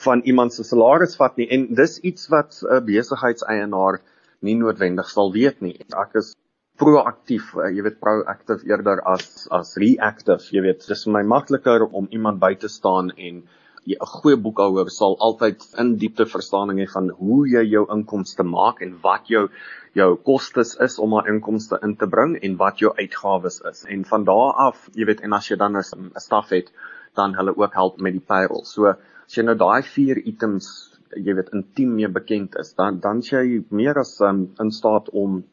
van 0.04 0.20
iemand 0.25 0.52
se 0.52 0.64
salaris 0.64 1.16
vat 1.16 1.36
nie 1.38 1.48
en 1.50 1.75
dis 1.75 1.98
iets 2.00 2.28
wat 2.28 2.60
'n 2.62 2.84
besigheidseienaar 2.84 4.00
nie 4.42 4.54
noodwendig 4.54 5.08
sal 5.08 5.32
weet 5.32 5.62
nie. 5.62 5.80
Ek 5.96 6.14
is 6.14 6.36
proaktief, 6.78 7.54
uh, 7.58 7.69
jy 7.75 7.84
weet 7.86 8.00
proactive 8.02 8.66
eerder 8.69 9.02
as 9.12 9.47
as 9.54 9.76
reactive. 9.82 10.42
Jy 10.54 10.62
weet, 10.66 10.87
dis 10.88 11.06
my 11.11 11.25
makliker 11.26 11.87
om 11.87 12.08
iemand 12.14 12.40
by 12.42 12.54
te 12.54 12.70
staan 12.73 13.11
en 13.16 13.42
'n 13.88 14.08
goeie 14.12 14.37
boekhouer 14.37 14.90
sal 14.92 15.16
altyd 15.26 15.62
in 15.82 15.94
diepte 15.97 16.26
verstaaning 16.28 16.78
hê 16.82 16.87
van 16.92 17.08
hoe 17.20 17.47
jy 17.49 17.62
jou 17.73 17.85
inkomste 17.94 18.44
maak 18.44 18.82
en 18.85 18.99
wat 19.02 19.30
jou 19.32 19.49
jou 19.94 20.11
kostes 20.16 20.76
is 20.87 20.99
om 20.99 21.14
daai 21.16 21.30
inkomste 21.32 21.78
in 21.82 21.97
te 21.97 22.06
bring 22.06 22.37
en 22.42 22.56
wat 22.56 22.78
jou 22.82 22.92
uitgawes 22.99 23.61
is. 23.70 23.85
En 23.88 24.04
van 24.04 24.25
daardie 24.25 24.66
af, 24.66 24.88
jy 24.94 25.06
weet, 25.08 25.23
en 25.25 25.32
as 25.32 25.49
jy 25.50 25.56
dan 25.56 25.76
'n 25.76 26.12
staf 26.20 26.50
het, 26.50 26.70
dan 27.16 27.35
hulle 27.35 27.56
ook 27.56 27.75
help 27.75 28.00
met 28.00 28.12
die 28.12 28.26
payroll. 28.32 28.64
So 28.64 28.87
as 28.87 29.37
jy 29.37 29.42
nou 29.42 29.56
daai 29.56 29.82
vier 29.82 30.18
items 30.18 30.99
jy 31.16 31.35
weet 31.35 31.54
intiem 31.56 31.94
mee 31.97 32.08
bekend 32.08 32.56
is, 32.61 32.75
dan 32.75 33.00
dan 33.00 33.23
jy 33.25 33.64
meer 33.70 33.99
as 33.99 34.20
um, 34.20 34.50
in 34.61 34.70
staat 34.70 35.08
om 35.11 35.44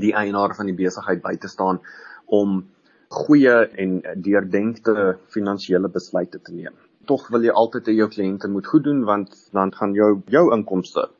die 0.00 0.14
eienaar 0.14 0.54
van 0.54 0.66
die 0.66 0.76
besigheid 0.76 1.22
by 1.22 1.36
te 1.36 1.48
staan 1.48 1.80
om 2.26 2.62
goeie 3.08 3.68
en 3.76 4.00
deurdenkte 4.24 5.18
finansiële 5.28 5.88
besluite 5.88 6.40
te 6.40 6.52
neem. 6.52 6.74
Tog 7.06 7.28
wil 7.28 7.44
jy 7.44 7.50
altyd 7.50 7.90
hê 7.90 7.96
jou 7.98 8.08
kliënte 8.08 8.48
moet 8.48 8.66
goed 8.66 8.84
doen 8.84 9.04
want 9.04 9.34
dan 9.52 9.74
gaan 9.74 9.92
jou 9.94 10.22
jou 10.30 10.52
inkomste 10.54 11.10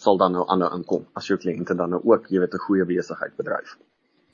sal 0.00 0.16
dan 0.16 0.32
nou 0.36 0.44
ander 0.48 0.72
inkom 0.76 1.04
as 1.18 1.28
jou 1.30 1.38
kliënte 1.40 1.76
dan 1.78 1.94
nou 1.94 2.00
ook 2.04 2.30
jy 2.30 2.40
weet 2.40 2.54
'n 2.54 2.66
goeie 2.66 2.84
besigheid 2.84 3.36
bedryf. 3.36 3.76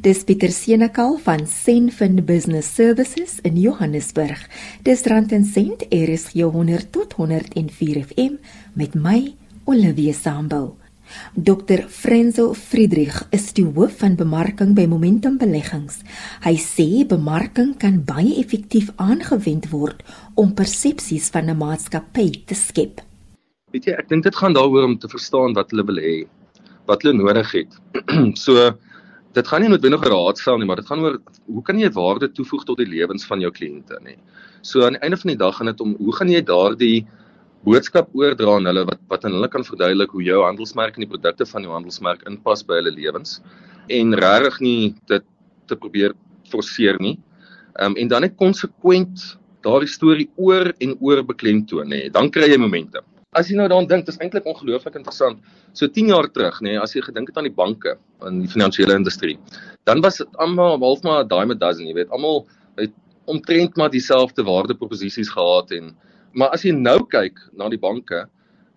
Dis 0.00 0.24
Pieter 0.24 0.48
Senekal 0.48 1.18
van 1.18 1.46
Senfin 1.46 2.24
Business 2.24 2.74
Services 2.74 3.40
in 3.40 3.56
Johannesburg. 3.56 4.48
Dis 4.82 5.04
rand 5.04 5.32
en 5.32 5.44
sent 5.44 5.82
RSG 5.92 6.40
100 6.40 6.92
tot 6.92 7.12
104 7.12 8.04
FM 8.04 8.38
met 8.74 8.94
my 8.94 9.34
Olivia 9.64 10.12
Sambul. 10.12 10.79
Dr. 11.34 11.86
Frenzo 11.88 12.54
Friedrich 12.54 13.22
is 13.30 13.52
die 13.56 13.64
hoof 13.64 14.00
van 14.02 14.16
bemarking 14.18 14.74
by 14.74 14.86
Momentum 14.90 15.38
Beleggings. 15.38 16.00
Hy 16.44 16.54
sê 16.60 16.88
bemarking 17.08 17.76
kan 17.80 18.02
baie 18.06 18.36
effektief 18.42 18.90
aangewend 18.96 19.70
word 19.72 20.02
om 20.36 20.54
persepsies 20.54 21.30
van 21.30 21.50
'n 21.50 21.58
maatskappy 21.58 22.44
te 22.46 22.54
skep. 22.54 23.00
Weet 23.72 23.86
jy, 23.86 23.94
ek 23.94 24.08
dink 24.08 24.24
dit 24.24 24.34
gaan 24.34 24.54
daaroor 24.54 24.84
om 24.84 24.98
te 24.98 25.08
verstaan 25.08 25.54
wat 25.54 25.70
hulle 25.70 25.86
wil 25.86 26.00
hê, 26.02 26.26
wat 26.86 27.02
hulle 27.02 27.14
nodig 27.18 27.52
het. 27.52 27.72
so 28.44 28.72
dit 29.34 29.46
gaan 29.46 29.62
nie 29.62 29.70
noodwendig 29.70 30.02
oor 30.04 30.14
raadsel 30.16 30.58
nie, 30.58 30.66
maar 30.66 30.80
dit 30.82 30.86
gaan 30.90 31.04
oor 31.04 31.20
hoe 31.46 31.62
kan 31.62 31.78
jy 31.78 31.90
waarde 31.94 32.32
toevoeg 32.34 32.64
tot 32.66 32.78
die 32.82 32.90
lewens 32.90 33.26
van 33.26 33.40
jou 33.40 33.50
kliënte, 33.50 33.98
nê. 34.02 34.16
So 34.62 34.82
aan 34.84 34.98
die 34.98 35.02
einde 35.06 35.16
van 35.16 35.32
die 35.32 35.38
dag 35.38 35.56
gaan 35.56 35.70
dit 35.70 35.80
om 35.80 35.94
hoe 35.98 36.14
gaan 36.18 36.32
jy 36.32 36.42
daardie 36.42 37.06
boodskap 37.66 38.08
oordra 38.16 38.54
aan 38.56 38.68
hulle 38.70 38.86
wat 38.88 39.00
wat 39.12 39.24
aan 39.24 39.36
hulle 39.36 39.48
kan 39.52 39.64
verduidelik 39.66 40.14
hoe 40.16 40.22
jou 40.24 40.40
handelsmerk 40.44 40.96
en 40.96 41.04
die 41.04 41.10
produkte 41.10 41.46
van 41.52 41.66
jou 41.66 41.74
handelsmerk 41.74 42.24
inpas 42.30 42.64
by 42.66 42.80
hulle 42.80 42.94
lewens 42.94 43.40
en 43.92 44.16
regtig 44.22 44.60
nie 44.64 44.94
dit 45.10 45.26
te 45.68 45.76
probeer 45.76 46.14
forceer 46.50 46.98
nie. 47.00 47.18
Ehm 47.78 47.92
um, 47.92 47.96
en 47.96 48.08
dan 48.08 48.26
net 48.26 48.36
konsekwent 48.40 49.36
daardie 49.64 49.90
storie 49.90 50.28
oor 50.36 50.72
en 50.80 50.96
oor 51.00 51.22
beklemtoon 51.26 51.90
nê. 51.92 52.08
Dan 52.12 52.30
kry 52.30 52.48
jy 52.50 52.58
momentum. 52.58 53.04
as 53.38 53.46
jy 53.46 53.54
nou 53.54 53.68
daaraan 53.70 53.86
dink, 53.86 54.06
dit 54.06 54.14
is 54.14 54.18
eintlik 54.24 54.46
ongelooflik 54.50 54.96
interessant. 54.98 55.38
So 55.78 55.86
10 55.86 56.08
jaar 56.10 56.26
terug, 56.34 56.56
nê, 56.64 56.72
nee, 56.72 56.80
as 56.82 56.96
jy 56.96 57.02
gedink 57.04 57.28
het 57.30 57.36
aan 57.38 57.46
die 57.46 57.54
banke 57.54 57.92
in 58.26 58.40
die 58.42 58.50
finansiële 58.50 58.96
industrie, 58.98 59.36
dan 59.86 60.02
was 60.02 60.18
dit 60.18 60.40
almal 60.42 60.80
half 60.82 61.04
maar 61.06 61.28
daai 61.30 61.46
met 61.46 61.60
dozen, 61.60 61.86
jy 61.86 61.94
weet, 61.94 62.10
almal 62.10 62.42
het 62.80 62.90
omtrent 63.30 63.76
maar 63.78 63.92
dieselfde 63.92 64.42
waardeproposisies 64.42 65.30
gehad 65.30 65.70
en 65.76 65.92
maar 66.32 66.54
as 66.54 66.64
jy 66.64 66.72
nou 66.76 67.00
kyk 67.10 67.38
na 67.56 67.68
die 67.68 67.80
banke 67.80 68.26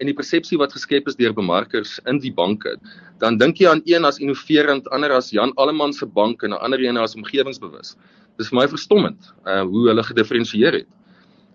en 0.01 0.09
die 0.09 0.15
persepsie 0.17 0.57
wat 0.59 0.73
geskep 0.73 1.07
is 1.07 1.15
deur 1.19 1.33
bemarkers 1.37 1.99
in 2.09 2.19
die 2.19 2.33
banke, 2.33 2.75
dan 3.21 3.37
dink 3.37 3.61
jy 3.61 3.69
aan 3.69 3.83
een 3.85 4.05
as 4.05 4.19
innoverend, 4.19 4.89
ander 4.91 5.13
as 5.15 5.31
Jan 5.31 5.53
Alleman 5.61 5.93
se 5.93 6.05
bank 6.05 6.43
en 6.43 6.51
'n 6.51 6.59
ander 6.65 6.81
een 6.81 6.97
as 6.97 7.15
omgewingsbewus. 7.15 7.95
Dis 8.37 8.49
vir 8.49 8.59
my 8.59 8.67
verstommend 8.67 9.31
uh 9.45 9.61
hoe 9.61 9.87
hulle 9.89 10.03
gedifferensieer 10.03 10.73
het. 10.73 10.89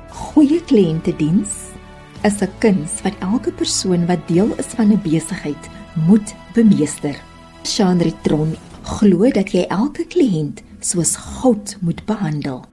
Goeie 0.09 0.64
kliëntediens 0.64 1.75
is 2.26 2.42
'n 2.42 2.59
kuns 2.59 2.92
wat 3.04 3.16
elke 3.30 3.52
persoon 3.59 4.06
wat 4.06 4.23
deel 4.28 4.50
is 4.62 4.71
van 4.76 4.88
'n 4.92 5.02
besigheid 5.02 5.64
moet 6.09 6.35
bemeester. 6.54 7.16
Chandri 7.62 8.12
Tron 8.23 8.50
glo 8.83 9.30
dat 9.30 9.52
jy 9.54 9.62
elke 9.80 10.04
kliënt 10.14 10.62
soos 10.80 11.12
goud 11.16 11.76
moet 11.80 12.02
behandel. 12.06 12.64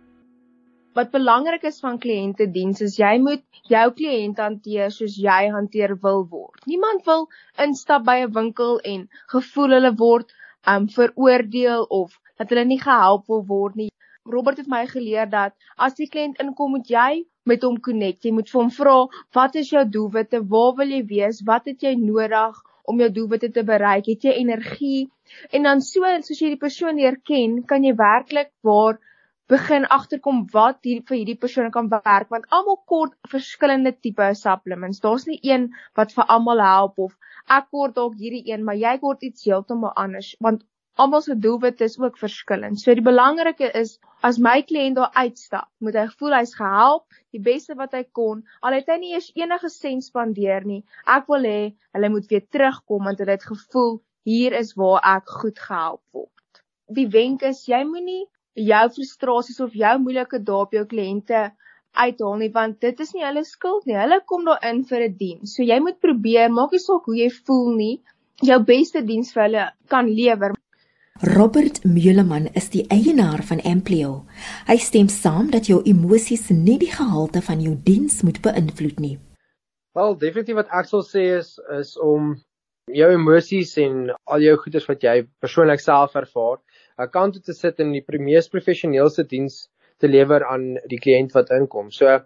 Wat 0.94 1.12
belangrik 1.12 1.64
is 1.64 1.80
van 1.80 2.00
kliëntediens 2.00 2.82
is 2.82 2.98
jy 2.98 3.20
moet 3.20 3.44
jou 3.70 3.92
kliënt 4.00 4.38
hanteer 4.38 4.92
soos 4.92 5.16
jy 5.16 5.50
hanteer 5.50 5.98
wil 6.02 6.26
word. 6.30 6.66
Niemand 6.66 7.06
wil 7.06 7.30
instap 7.58 8.04
by 8.06 8.18
'n 8.24 8.34
winkel 8.34 8.80
en 8.80 9.10
gevoel 9.28 9.70
hulle 9.78 9.94
word 9.96 10.34
um 10.68 10.90
veroordeel 10.90 11.84
of 11.84 12.20
dat 12.38 12.50
hulle 12.50 12.66
nie 12.66 12.82
gehelp 12.82 13.28
wil 13.28 13.46
word 13.46 13.76
nie. 13.76 13.92
Robert 14.24 14.58
het 14.58 14.68
my 14.68 14.88
geleer 14.88 15.30
dat 15.30 15.54
as 15.78 15.94
die 15.94 16.10
kliënt 16.10 16.42
inkom, 16.42 16.72
moet 16.72 16.90
jy 16.90 17.26
met 17.46 17.64
hom 17.64 17.80
connect. 17.80 18.26
Jy 18.26 18.32
moet 18.32 18.50
vir 18.50 18.62
hom 18.62 18.72
vra, 18.72 18.98
"Wat 19.34 19.56
is 19.56 19.70
jou 19.70 19.86
doelwitte? 19.86 20.42
Waar 20.54 20.76
wil 20.76 20.90
jy 20.90 21.04
wees? 21.06 21.42
Wat 21.46 21.66
het 21.66 21.82
jy 21.84 21.96
nodig 21.96 22.62
om 22.86 23.00
jou 23.00 23.10
doelwitte 23.10 23.52
te 23.52 23.64
bereik? 23.64 24.06
Het 24.06 24.22
jy 24.24 24.32
energie?" 24.32 25.10
En 25.52 25.64
dan 25.64 25.82
so 25.82 26.02
soos 26.22 26.40
jy 26.40 26.50
die 26.50 26.64
persoon 26.68 26.96
leer 26.96 27.18
ken, 27.24 27.64
kan 27.66 27.84
jy 27.84 27.96
werklik 27.96 28.52
waar 28.62 29.00
begin 29.48 29.86
agterkom 29.86 30.46
wat 30.54 30.78
hier 30.88 31.02
vir 31.08 31.18
hierdie 31.18 31.40
persoon 31.40 31.72
kan 31.72 31.90
werk 31.92 32.30
want 32.30 32.46
almal 32.58 32.80
kort 32.86 33.14
verskillende 33.34 33.92
tipe 34.06 34.30
supplements. 34.40 35.02
Daar's 35.04 35.26
nie 35.28 35.40
een 35.44 35.68
wat 36.00 36.14
vir 36.18 36.26
almal 36.36 36.62
help 36.64 37.00
of 37.08 37.18
ek 37.58 37.68
kort 37.76 37.96
dalk 37.96 38.16
hierdie 38.16 38.46
een, 38.52 38.64
maar 38.64 38.80
jy 38.80 38.98
kort 39.02 39.24
iets 39.24 39.44
heeltemal 39.50 39.92
anders 40.06 40.36
want 40.40 40.64
almal 40.96 41.22
se 41.22 41.36
doelwit 41.40 41.82
is 41.82 41.98
ook 42.00 42.18
verskillend. 42.18 42.80
So 42.80 42.94
die 42.94 43.06
belangrike 43.06 43.70
is 43.80 43.98
as 44.22 44.38
my 44.38 44.62
kliënt 44.62 45.00
daar 45.00 45.12
uitstap, 45.18 45.70
moet 45.84 45.98
hy 45.98 46.06
voel 46.20 46.38
hy's 46.38 46.54
gehelp, 46.56 47.06
die 47.34 47.42
beste 47.44 47.76
wat 47.80 47.96
hy 47.98 48.04
kon. 48.12 48.44
Al 48.62 48.78
het 48.78 48.92
hy 48.92 49.00
nie 49.02 49.14
eers 49.16 49.32
enige 49.36 49.72
sens 49.74 50.12
spandeer 50.12 50.68
nie. 50.70 50.84
Ek 51.10 51.28
wil 51.32 51.48
hê 51.50 51.62
hulle 51.96 52.12
moet 52.14 52.30
weer 52.30 52.46
terugkom 52.46 53.10
want 53.10 53.24
hulle 53.24 53.38
het 53.38 53.48
gevoel 53.50 53.98
hier 54.30 54.54
is 54.60 54.76
waar 54.80 55.02
ek 55.16 55.34
goed 55.42 55.60
gehelp 55.60 56.04
word. 56.14 56.64
Die 56.94 57.10
wenk 57.10 57.44
is 57.50 57.66
jy 57.68 57.82
moenie 57.88 58.24
jou 58.54 58.86
frustrasies 58.96 59.60
of 59.66 59.74
jou 59.74 59.98
moeilike 60.00 60.40
dae 60.46 60.62
op 60.62 60.74
jou 60.78 60.86
kliënte 60.86 61.50
uithaal 61.94 62.40
nie 62.42 62.50
want 62.54 62.80
dit 62.82 63.00
is 63.06 63.14
nie 63.14 63.26
hulle 63.26 63.44
skuld 63.46 63.86
nie. 63.90 63.98
Hulle 63.98 64.22
kom 64.30 64.46
daar 64.46 64.62
in 64.70 64.84
vir 64.86 65.10
'n 65.10 65.18
diens. 65.18 65.56
So 65.56 65.64
jy 65.64 65.80
moet 65.80 66.00
probeer, 66.00 66.50
maak 66.50 66.72
nie 66.72 66.80
saak 66.80 67.06
hoe 67.06 67.18
jy 67.18 67.30
voel 67.30 67.76
nie, 67.76 68.02
jou 68.42 68.60
beste 68.60 69.02
diens 69.02 69.34
vir 69.34 69.44
hulle 69.44 69.72
kan 69.90 70.08
lewer. 70.08 70.54
Robert 71.22 71.86
Meuleman 71.86 72.48
is 72.54 72.70
die 72.74 72.84
eienaar 72.90 73.44
van 73.46 73.62
Amplio. 73.62 74.26
Hy 74.68 74.76
stem 74.82 75.08
saam 75.14 75.52
dat 75.54 75.70
jou 75.70 75.78
emosies 75.88 76.50
nie 76.50 76.80
die 76.82 76.90
gehalte 76.92 77.40
van 77.46 77.62
jou 77.62 77.76
diens 77.86 78.24
moet 78.26 78.42
beïnvloed 78.42 79.00
nie. 79.00 79.14
Wel, 79.94 80.18
definitief 80.18 80.58
wat 80.58 80.74
ek 80.74 80.90
sal 80.90 81.06
sê 81.06 81.24
is 81.38 81.54
is 81.78 81.94
om 82.02 82.34
jou 82.92 83.12
emosies 83.14 83.76
en 83.86 84.10
al 84.26 84.44
jou 84.44 84.58
goeders 84.66 84.90
wat 84.90 85.06
jy 85.06 85.16
persoonlik 85.40 85.86
self 85.86 86.18
ervaar, 86.20 86.60
aan 86.98 87.14
kant 87.14 87.40
te 87.46 87.54
sit 87.54 87.80
en 87.80 87.94
die 87.94 88.20
mees 88.20 88.50
professionele 88.50 89.28
diens 89.30 89.70
te 90.02 90.10
lewer 90.10 90.44
aan 90.50 90.80
die 90.90 91.00
kliënt 91.00 91.32
wat 91.38 91.54
inkom. 91.56 91.92
So 91.92 92.20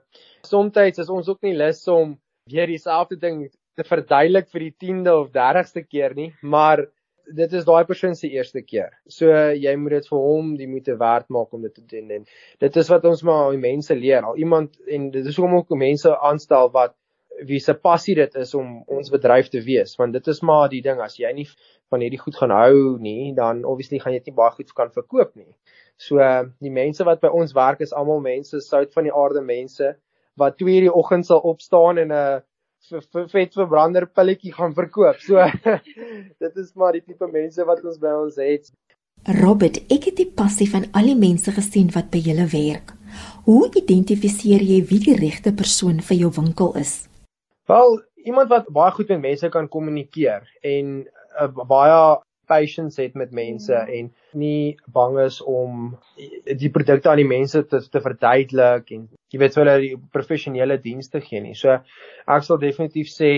soms 0.47 0.77
is 0.97 1.09
ons 1.09 1.27
ook 1.29 1.43
nie 1.43 1.53
lus 1.53 1.85
om 1.87 2.17
weer 2.49 2.67
dieselfde 2.67 3.19
ding 3.19 3.49
te 3.75 3.83
verduidelik 3.83 4.47
vir 4.49 4.71
die 4.71 4.75
10de 4.87 5.11
of 5.11 5.29
30ste 5.35 5.83
keer 5.85 6.15
nie, 6.15 6.33
maar 6.41 6.87
dit 7.35 7.53
is 7.53 7.65
daai 7.65 7.83
persoon 7.85 8.15
se 8.15 8.29
eerste 8.29 8.61
keer. 8.61 8.93
So 9.07 9.31
jy 9.53 9.73
moet 9.75 9.97
dit 9.97 10.07
vir 10.11 10.23
hom 10.23 10.53
die 10.59 10.67
moeite 10.69 10.95
werd 10.99 11.27
maak 11.33 11.53
om 11.53 11.65
dit 11.65 11.73
te 11.73 11.83
doen 11.85 12.11
en 12.19 12.25
dit 12.63 12.79
is 12.83 12.89
wat 12.93 13.05
ons 13.05 13.23
maar 13.27 13.51
die 13.51 13.61
mense 13.61 13.95
leer. 13.95 14.23
Al 14.23 14.37
iemand 14.37 14.77
en 14.87 15.09
dit 15.11 15.25
is 15.25 15.35
hoekom 15.35 15.57
ook 15.59 15.75
mense 15.77 16.13
aanstel 16.17 16.71
wat 16.75 16.95
wie 17.45 17.59
se 17.61 17.73
passie 17.73 18.15
dit 18.17 18.35
is 18.35 18.53
om 18.57 18.81
ons 18.89 19.11
bedryf 19.13 19.51
te 19.53 19.61
wees, 19.61 19.93
want 19.99 20.13
dit 20.13 20.27
is 20.27 20.39
maar 20.41 20.69
die 20.71 20.81
ding 20.81 21.01
as 21.03 21.19
jy 21.19 21.29
nie 21.37 21.45
van 21.91 22.01
hierdie 22.01 22.19
goed 22.19 22.35
gaan 22.39 22.53
hou 22.55 22.97
nie, 22.97 23.33
dan 23.37 23.61
obviously 23.65 23.99
gaan 24.01 24.15
jy 24.15 24.23
dit 24.23 24.31
nie 24.31 24.39
baie 24.39 24.55
goed 24.55 24.73
kan 24.73 24.89
verkoop 24.95 25.35
nie. 25.35 25.51
So 26.01 26.17
die 26.63 26.73
mense 26.73 27.05
wat 27.05 27.21
by 27.21 27.29
ons 27.29 27.53
werk 27.57 27.83
is 27.85 27.93
almal 27.93 28.23
mense 28.25 28.61
sout 28.65 28.93
van 28.93 29.05
die 29.05 29.13
aarde 29.13 29.43
mense 29.45 29.95
wat 30.37 30.57
2:00 30.61 30.87
die 30.87 30.93
oggend 30.93 31.25
sal 31.25 31.41
opstaan 31.41 31.97
en 31.97 32.11
'n 32.11 32.17
uh, 32.17 32.39
vetverbrander 33.31 34.07
pilletjie 34.07 34.53
gaan 34.55 34.73
verkoop. 34.77 35.19
So 35.23 35.43
dit 36.43 36.61
is 36.63 36.73
maar 36.75 36.97
die 36.97 37.03
tipe 37.03 37.29
mense 37.31 37.65
wat 37.67 37.83
ons 37.83 37.99
by 38.01 38.13
ons 38.23 38.39
het. 38.41 38.71
Robert, 39.41 39.79
ek 39.91 40.11
het 40.11 40.19
die 40.19 40.29
passie 40.29 40.69
van 40.69 40.85
al 40.95 41.09
die 41.09 41.17
mense 41.17 41.51
gesien 41.51 41.89
wat 41.95 42.11
by 42.13 42.21
julle 42.23 42.45
werk. 42.53 42.93
Hoe 43.47 43.65
identifiseer 43.79 44.63
jy 44.63 44.81
wie 44.87 44.99
die 45.03 45.17
regte 45.17 45.53
persoon 45.55 45.99
vir 46.05 46.21
jou 46.21 46.31
winkel 46.37 46.75
is? 46.79 47.07
Wel, 47.67 47.97
iemand 48.27 48.51
wat 48.51 48.69
baie 48.71 48.93
goed 48.95 49.09
met 49.15 49.23
mense 49.23 49.49
kan 49.51 49.67
kommunikeer 49.71 50.47
en 50.61 50.93
uh, 51.03 51.49
baie 51.67 51.99
patience 52.47 53.01
het 53.01 53.15
met 53.15 53.31
mense 53.35 53.73
mm. 53.73 53.91
en 53.97 54.09
nie 54.39 54.77
bang 54.93 55.19
is 55.25 55.41
om 55.41 55.91
die 56.59 56.71
produkte 56.73 57.11
aan 57.11 57.21
die 57.21 57.27
mense 57.27 57.63
te 57.67 57.81
te 57.91 58.01
verduidelik 58.03 58.91
en 58.95 59.05
jy 59.33 59.41
weet 59.41 59.59
hulle 59.59 59.75
die 59.83 59.93
professionele 60.15 60.79
dienste 60.81 61.21
gee 61.23 61.43
nie. 61.43 61.55
So 61.57 61.75
ek 61.77 62.47
sal 62.47 62.59
definitief 62.61 63.11
sê 63.11 63.31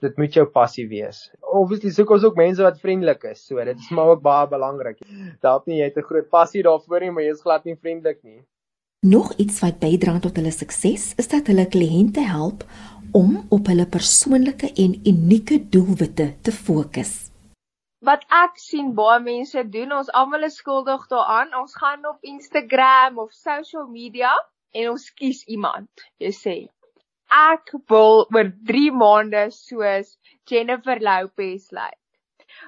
dit 0.00 0.16
moet 0.20 0.36
jou 0.36 0.46
passie 0.48 0.86
wees. 0.88 1.26
Obviously 1.44 1.92
soek 1.92 2.14
ons 2.16 2.24
ook 2.24 2.38
mense 2.40 2.64
wat 2.64 2.80
vriendelik 2.80 3.26
is. 3.32 3.42
So 3.46 3.60
dit 3.64 3.76
is 3.76 3.90
maar 3.96 4.14
ook 4.14 4.22
baie 4.24 4.48
belangrik. 4.48 5.02
Dalk 5.44 5.66
nie 5.68 5.80
jy 5.80 5.90
het 5.90 5.98
'n 5.98 6.08
groot 6.08 6.30
passie 6.30 6.62
daarvoor 6.62 7.00
nie, 7.00 7.10
maar 7.10 7.24
jy 7.24 7.32
is 7.36 7.42
glad 7.42 7.64
nie 7.64 7.76
vriendelik 7.76 8.22
nie. 8.24 8.40
Nog 9.02 9.32
iets 9.36 9.60
wat 9.60 9.80
bydra 9.80 10.18
tot 10.20 10.36
hulle 10.36 10.52
sukses 10.52 11.14
is 11.16 11.28
dat 11.28 11.46
hulle 11.46 11.66
kliënte 11.66 12.20
help 12.20 12.64
om 13.12 13.46
op 13.48 13.66
hulle 13.66 13.86
persoonlike 13.86 14.72
en 14.76 15.00
unieke 15.04 15.68
doelwitte 15.70 16.34
te 16.42 16.52
fokus 16.52 17.29
wat 18.08 18.24
ek 18.32 18.56
sien 18.60 18.94
baie 18.96 19.20
mense 19.20 19.62
doen, 19.74 19.92
ons 19.92 20.10
almal 20.16 20.46
is 20.48 20.56
skuldig 20.60 21.06
daaraan. 21.12 21.52
Ons 21.60 21.76
gaan 21.76 22.06
op 22.08 22.24
Instagram 22.24 23.18
of 23.20 23.32
social 23.36 23.86
media 23.92 24.32
en 24.72 24.92
ons 24.94 25.08
kies 25.20 25.42
iemand. 25.44 25.90
Jy 26.22 26.32
sê 26.36 26.56
ek 27.30 27.74
wil 27.92 28.24
oor 28.24 28.48
3 28.70 28.90
maande 28.98 29.44
soos 29.54 30.16
Jennifer 30.50 30.98
Lopez 30.98 31.68
lyk. 31.76 31.98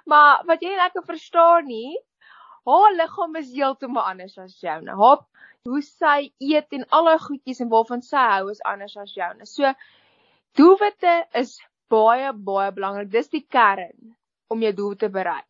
Maar 0.06 0.44
wat 0.46 0.62
jy 0.62 0.76
lekker 0.78 1.02
verstaan 1.08 1.66
nie, 1.66 1.96
haar 2.68 2.94
liggaam 2.94 3.34
is 3.40 3.50
heeltemal 3.56 4.12
anders 4.12 4.38
as 4.38 4.54
joune. 4.62 4.94
Haar 5.00 5.24
hoe 5.66 5.82
sy 5.82 6.30
eet 6.42 6.78
en 6.78 6.86
al 6.94 7.10
haar 7.10 7.24
goedjies 7.24 7.62
en 7.64 7.72
waarvan 7.72 8.04
sy 8.06 8.22
hou 8.36 8.46
is 8.52 8.62
anders 8.68 8.96
as 9.00 9.16
joune. 9.16 9.48
So 9.48 9.72
doelwitte 10.58 11.22
is 11.40 11.56
baie 11.90 12.30
baie 12.32 12.70
belangrik. 12.76 13.10
Dis 13.10 13.32
die 13.32 13.46
kern 13.48 14.14
om 14.52 14.62
jou 14.64 14.72
doel 14.76 14.94
te 15.00 15.10
bereik. 15.12 15.48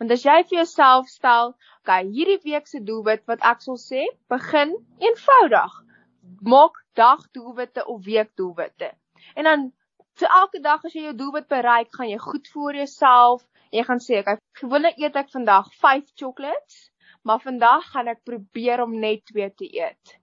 Want 0.00 0.12
as 0.12 0.26
jy 0.26 0.36
vir 0.44 0.58
jouself 0.60 1.08
stel, 1.08 1.54
okay, 1.80 2.04
hierdie 2.12 2.38
week 2.44 2.68
se 2.68 2.82
doelwit 2.84 3.24
wat 3.30 3.44
ek 3.50 3.64
sal 3.64 3.80
sê, 3.80 4.04
begin 4.32 4.74
eenvoudig. 5.00 5.80
Maak 6.44 6.78
dagdoelwitte 6.98 7.86
of 7.86 8.04
weekdoelwitte. 8.04 8.92
En 9.34 9.48
dan 9.48 9.68
so 10.20 10.28
elke 10.40 10.60
dag 10.64 10.84
as 10.84 10.94
jy 10.96 11.06
jou 11.08 11.16
doelwit 11.16 11.48
bereik, 11.52 11.92
gaan 11.96 12.10
jy 12.10 12.18
goed 12.20 12.48
voor 12.52 12.76
jouself 12.76 13.44
jy 13.74 13.84
gaan 13.86 14.02
sê, 14.02 14.20
okay, 14.22 14.38
gewoonlik 14.60 15.00
eet 15.00 15.16
ek 15.18 15.32
vandag 15.32 15.72
5 15.82 16.12
chocolates, 16.14 16.78
maar 17.26 17.42
vandag 17.42 17.88
gaan 17.92 18.08
ek 18.12 18.22
probeer 18.28 18.82
om 18.84 18.94
net 19.00 19.24
2 19.32 19.48
te 19.58 19.68
eet. 19.68 20.16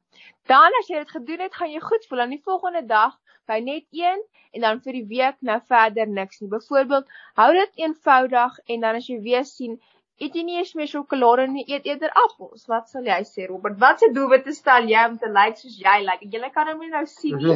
Dan 0.50 0.76
as 0.80 0.90
jy 0.92 1.02
dit 1.04 1.12
gedoen 1.12 1.44
het, 1.46 1.56
gaan 1.56 1.72
jy 1.72 1.82
goed 1.84 2.06
voel. 2.08 2.24
Dan 2.24 2.36
die 2.36 2.44
volgende 2.44 2.84
dag 2.88 3.16
by 3.50 3.60
net 3.64 3.86
1 3.92 4.22
en 4.54 4.66
dan 4.68 4.82
vir 4.86 5.00
die 5.00 5.08
week 5.10 5.40
nou 5.42 5.60
verder 5.72 6.08
niks 6.08 6.42
nie. 6.42 6.50
Byvoorbeeld, 6.52 7.10
hou 7.40 7.50
dit 7.58 7.84
eenvoudig 7.86 8.60
en 8.68 8.88
dan 8.88 9.02
as 9.02 9.10
jy 9.10 9.20
weer 9.24 9.48
sien 9.48 9.80
Eet 10.22 10.36
jy 10.38 10.44
nie 10.46 10.60
eens 10.60 10.76
meer 10.78 10.88
sjokolade 10.88 11.48
nie, 11.50 11.64
eet 11.68 11.88
eerder 11.90 12.12
appels. 12.22 12.68
Wat 12.70 12.92
sal 12.92 13.08
jy 13.10 13.18
sê, 13.26 13.48
Robert? 13.50 13.80
Wat 13.82 14.00
se 14.00 14.12
doelwitte 14.14 14.54
stel 14.54 14.86
jy 14.88 15.02
om 15.10 15.16
te 15.20 15.28
lyk 15.28 15.56
like 15.56 15.62
soos 15.64 15.80
jy 15.82 15.96
lyk? 16.06 16.22
Like? 16.22 16.38
Jy 16.38 16.52
kan 16.54 16.70
hom 16.70 16.84
nou 16.92 17.02
sien 17.10 17.40
nie. 17.42 17.56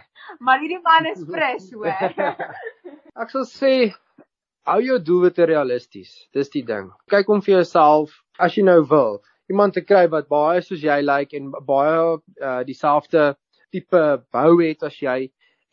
maar 0.44 0.60
hierdie 0.60 0.82
man 0.84 1.08
is 1.08 1.22
fris, 1.30 1.70
hoor. 1.72 2.04
Ek 3.24 3.32
sal 3.32 3.46
sê 3.48 3.72
hou 4.68 4.80
jou 4.84 4.98
doelwitte 5.08 5.48
realisties. 5.48 6.12
Dis 6.36 6.52
die 6.52 6.64
ding. 6.68 6.92
Kyk 7.10 7.32
om 7.32 7.40
vir 7.46 7.56
jouself 7.56 8.20
as 8.38 8.58
jy 8.58 8.66
nou 8.68 8.82
wil 8.90 9.22
iemand 9.48 9.74
te 9.76 9.84
kry 9.84 10.04
wat 10.12 10.28
baie 10.28 10.60
soos 10.64 10.84
jy 10.84 11.00
lyk 11.00 11.32
like 11.32 11.40
en 11.40 11.50
baie 11.66 11.96
uh, 12.14 12.60
dieselfde 12.68 13.32
tipe 13.74 14.02
bou 14.34 14.50
het 14.62 14.86
as 14.88 15.00
jy 15.02 15.18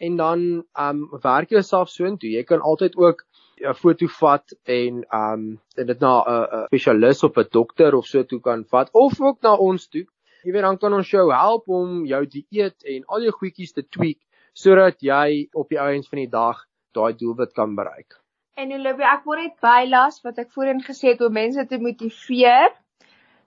en 0.02 0.16
dan 0.18 0.46
um 0.86 1.02
werk 1.24 1.54
jouself 1.54 1.90
so 1.94 2.08
intoe. 2.10 2.32
Jy 2.34 2.44
kan 2.50 2.62
altyd 2.62 2.98
ook 2.98 3.22
'n 3.62 3.74
foto 3.78 4.08
vat 4.20 4.54
en 4.66 5.04
um 5.14 5.44
en 5.78 5.88
dit 5.88 6.00
na 6.00 6.14
'n 6.26 6.66
spesialis 6.68 7.24
of 7.24 7.38
'n 7.38 7.48
dokter 7.52 7.96
of 7.96 8.06
so 8.06 8.24
toe 8.24 8.40
kan 8.40 8.66
vat 8.66 8.90
of 8.94 9.22
ook 9.22 9.42
na 9.42 9.56
ons 9.56 9.88
toe. 9.88 10.06
Jy 10.44 10.52
weet 10.52 10.62
dan 10.62 10.78
kan 10.78 10.94
ons 10.94 11.12
jou 11.12 11.30
help 11.32 11.70
om 11.70 12.06
jou 12.06 12.26
dieet 12.26 12.84
en 12.84 13.04
al 13.06 13.22
jou 13.22 13.32
goedjies 13.32 13.74
te 13.74 13.84
tweak 13.84 14.20
sodat 14.54 15.00
jy 15.00 15.50
op 15.54 15.70
die 15.70 15.80
ouens 15.80 16.10
van 16.10 16.20
die 16.20 16.30
dag 16.30 16.66
daai 16.94 17.14
doelwit 17.14 17.54
kan 17.54 17.76
bereik. 17.76 18.18
En 18.58 18.74
Olivia, 18.74 19.14
ek 19.16 19.24
word 19.26 19.40
net 19.40 19.60
bylas 19.64 20.20
wat 20.26 20.38
ek 20.38 20.52
voorheen 20.52 20.82
gesê 20.84 21.14
het 21.14 21.22
om 21.22 21.34
mense 21.34 21.66
te 21.68 21.78
motiveer. 21.78 22.74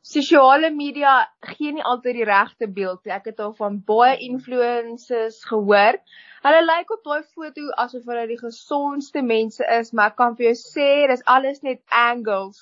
Sosiale 0.04 0.68
media 0.68 1.12
gee 1.48 1.72
nie 1.72 1.84
altyd 1.90 2.18
die 2.18 2.26
regte 2.28 2.66
beeld 2.68 3.06
nie. 3.06 3.12
Ek 3.16 3.30
het 3.30 3.38
al 3.40 3.54
van 3.56 3.78
baie 3.88 4.18
influencers 4.26 5.38
gehoor. 5.48 5.96
Hulle 6.44 6.58
lyk 6.66 6.90
op 6.92 7.06
daai 7.08 7.22
foto 7.22 7.70
asof 7.84 8.10
hulle 8.10 8.26
die 8.28 8.40
gesondste 8.40 9.22
mense 9.24 9.64
is, 9.78 9.94
maar 9.96 10.12
ek 10.12 10.18
kan 10.18 10.34
vir 10.36 10.50
jou 10.50 10.56
sê, 10.60 10.88
dis 11.08 11.24
alles 11.34 11.62
net 11.64 11.80
angles. 11.88 12.60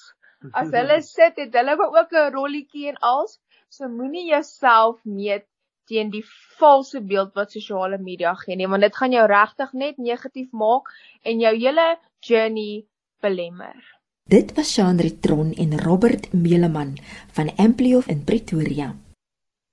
As 0.53 0.71
hulle 0.71 1.01
sit, 1.09 1.41
het 1.43 1.59
hulle 1.59 1.75
ook 1.83 2.15
'n 2.15 2.31
rolletjie 2.37 2.93
en 2.93 3.01
als, 3.11 3.41
so 3.69 3.91
moenie 3.91 4.29
jouself 4.29 5.01
meet 5.03 5.49
teen 5.91 6.13
die 6.15 6.25
valse 6.61 7.03
beeld 7.03 7.35
wat 7.35 7.57
sosiale 7.57 7.99
media 7.99 8.37
gee 8.45 8.55
nie, 8.57 8.71
want 8.71 8.87
dit 8.87 9.01
gaan 9.01 9.19
jou 9.19 9.27
regtig 9.35 9.75
net 9.83 9.99
negatief 9.99 10.55
maak 10.63 10.95
en 11.27 11.43
jou 11.43 11.55
hele 11.57 11.89
journey 12.31 12.87
belemmer. 13.21 13.92
Dit 14.23 14.55
was 14.55 14.75
Chandri 14.75 15.19
Tron 15.21 15.53
en 15.53 15.81
Robert 15.81 16.33
Meleman 16.33 16.97
van 17.33 17.51
Amplio 17.57 18.03
in 18.07 18.25
Pretoria. 18.25 18.95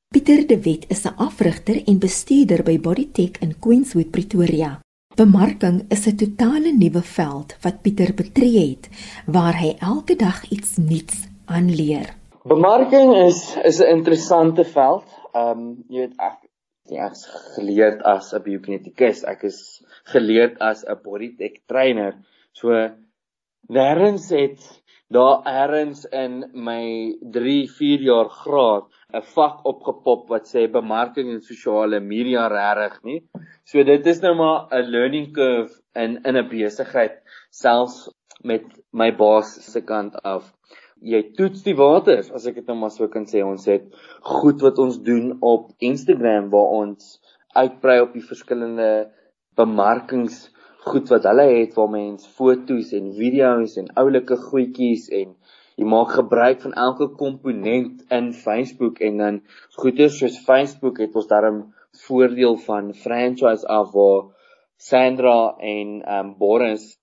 Pieter 0.10 0.48
de 0.48 0.58
Wet 0.62 0.86
is 0.90 1.06
'n 1.06 1.14
afrigter 1.18 1.84
en 1.86 2.00
bestuurder 2.00 2.64
by 2.64 2.80
Bodytech 2.80 3.38
in 3.40 3.60
Queenswood, 3.60 4.10
Pretoria. 4.12 4.80
Bemarking 5.16 5.86
is 5.90 6.08
'n 6.08 6.16
totale 6.16 6.72
nuwe 6.72 7.02
veld 7.02 7.58
wat 7.62 7.82
Pieter 7.82 8.14
betree 8.14 8.70
het 8.70 8.90
waar 9.26 9.60
hy 9.60 9.76
elke 9.80 10.16
dag 10.16 10.50
iets 10.50 10.78
nuuts 10.78 11.28
aanleer. 11.46 12.16
Bemarking 12.44 13.16
is 13.16 13.56
is 13.64 13.80
'n 13.80 13.90
interessante 13.98 14.66
veld. 14.66 15.06
Ehm 15.34 15.60
um, 15.60 15.84
jy 15.88 16.00
weet 16.00 16.18
ek 16.18 16.38
ek 16.90 17.12
is 17.12 17.26
geleerd 17.56 18.02
as 18.02 18.34
'n 18.34 18.42
biokinetikus. 18.42 19.24
Ek 19.24 19.44
is 19.44 19.84
geleerd 20.04 20.58
as 20.60 20.84
'n 20.84 21.00
bodytech 21.04 21.56
trainer. 21.66 22.16
So 22.52 22.90
nêrens 23.70 24.30
het 24.36 24.60
daar 25.10 25.42
eers 25.50 26.06
in 26.14 26.44
my 26.54 26.84
3, 27.38 27.70
4 27.78 28.06
jaar 28.10 28.30
graad 28.42 28.86
'n 29.14 29.26
vak 29.36 29.66
opgepop 29.72 30.30
wat 30.30 30.46
sê 30.54 30.68
bemarking 30.72 31.32
en 31.34 31.42
sosiale 31.42 32.00
media 32.00 32.48
regtig 32.48 33.04
nie. 33.04 33.22
So 33.66 33.84
dit 33.84 34.06
is 34.08 34.22
nou 34.22 34.36
maar 34.36 34.68
'n 34.72 34.92
learning 34.96 35.34
curve 35.34 35.74
in 35.96 36.20
in 36.26 36.38
'n 36.38 36.50
besigheid 36.50 37.16
selfs 37.50 38.10
met 38.44 38.64
my 38.92 39.12
baas 39.12 39.50
se 39.72 39.82
kant 39.82 40.16
af 40.24 40.54
jy 41.02 41.22
toets 41.36 41.64
die 41.64 41.76
waters 41.80 42.30
as 42.36 42.46
ek 42.50 42.60
dit 42.60 42.68
nou 42.68 42.76
maar 42.82 42.92
so 42.92 43.08
kan 43.08 43.26
sê 43.30 43.42
ons 43.46 43.66
het 43.72 43.88
goed 44.28 44.62
wat 44.66 44.80
ons 44.84 45.00
doen 45.04 45.32
op 45.42 45.72
Instagram 45.80 46.50
waar 46.52 46.76
ons 46.84 47.18
uitbrei 47.56 48.00
op 48.04 48.14
die 48.14 48.26
verskillende 48.26 49.10
bemarkings 49.60 50.50
goed 50.88 51.10
wat 51.12 51.26
hulle 51.28 51.46
het 51.50 51.76
waar 51.76 51.90
mense 51.92 52.30
fotos 52.38 52.94
en 52.98 53.12
video's 53.18 53.78
en 53.82 53.90
oulike 54.02 54.38
goedjies 54.50 55.10
en 55.22 55.36
jy 55.80 55.88
maak 55.88 56.14
gebruik 56.16 56.62
van 56.66 56.74
elke 56.84 57.10
komponent 57.20 58.04
in 58.16 58.32
Facebook 58.34 59.00
en 59.08 59.18
dan 59.24 59.42
goeie 59.82 60.10
soos 60.10 60.40
Facebook 60.46 61.00
het 61.04 61.16
ons 61.16 61.28
daarom 61.28 61.62
voordeel 62.06 62.58
van 62.66 62.94
franchise 62.94 63.68
af 63.68 63.94
waar 63.94 64.30
Sandra 64.80 65.56
en 65.60 65.96
um 66.18 66.36
Boris 66.40 66.98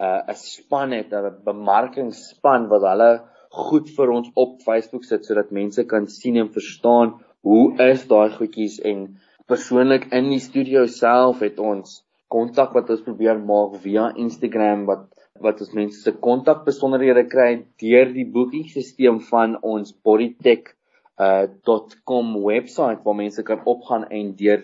'n 0.00 0.30
uh, 0.30 0.34
span 0.34 0.90
het, 0.90 1.12
'n 1.12 1.44
bemarkingsspan 1.44 2.68
wat 2.68 2.82
hulle 2.90 3.12
goed 3.50 3.90
vir 3.96 4.10
ons 4.10 4.30
op 4.34 4.60
Facebook 4.62 5.04
sit 5.04 5.24
sodat 5.24 5.50
mense 5.50 5.84
kan 5.84 6.06
sien 6.06 6.36
en 6.36 6.50
verstaan 6.56 7.14
hoe 7.40 7.76
is 7.90 8.06
daai 8.08 8.30
goedjies 8.38 8.80
en 8.90 9.06
persoonlik 9.46 10.10
in 10.18 10.30
die 10.30 10.40
studio 10.40 10.86
self 10.86 11.38
het 11.46 11.58
ons 11.58 12.03
kontak 12.28 12.72
wat 12.74 12.90
ons 12.90 13.02
probeer 13.06 13.38
maak 13.38 13.74
via 13.82 14.12
Instagram 14.16 14.86
wat 14.90 15.04
wat 15.42 15.60
ons 15.60 15.72
mense 15.74 16.02
se 16.02 16.12
kontak 16.26 16.64
besonderhede 16.66 17.28
kry 17.28 17.64
deur 17.82 18.12
die 18.14 18.32
boekingsstelsel 18.36 19.20
van 19.30 19.56
ons 19.62 19.92
bodytech.com 20.06 22.36
uh, 22.36 22.44
webwerf 22.46 23.04
waar 23.04 23.20
mense 23.22 23.42
kan 23.42 23.60
opgaan 23.64 24.04
en 24.10 24.34
deur 24.36 24.62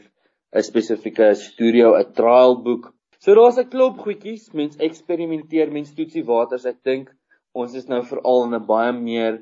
'n 0.54 0.62
spesifieke 0.62 1.34
studio 1.34 1.96
'n 1.98 2.12
trial 2.12 2.62
boek 2.62 2.94
So 3.24 3.34
daar's 3.34 3.58
'n 3.60 3.68
klop 3.68 3.98
goedjies, 4.00 4.44
mens 4.58 4.78
eksperimenteer, 4.86 5.68
mens 5.72 5.90
toets 5.96 6.14
die 6.16 6.24
waters. 6.24 6.64
Ek 6.64 6.78
dink 6.88 7.10
ons 7.52 7.74
is 7.80 7.88
nou 7.92 7.98
veral 8.10 8.46
in 8.46 8.54
'n 8.58 8.66
baie 8.70 8.92
meer 8.92 9.34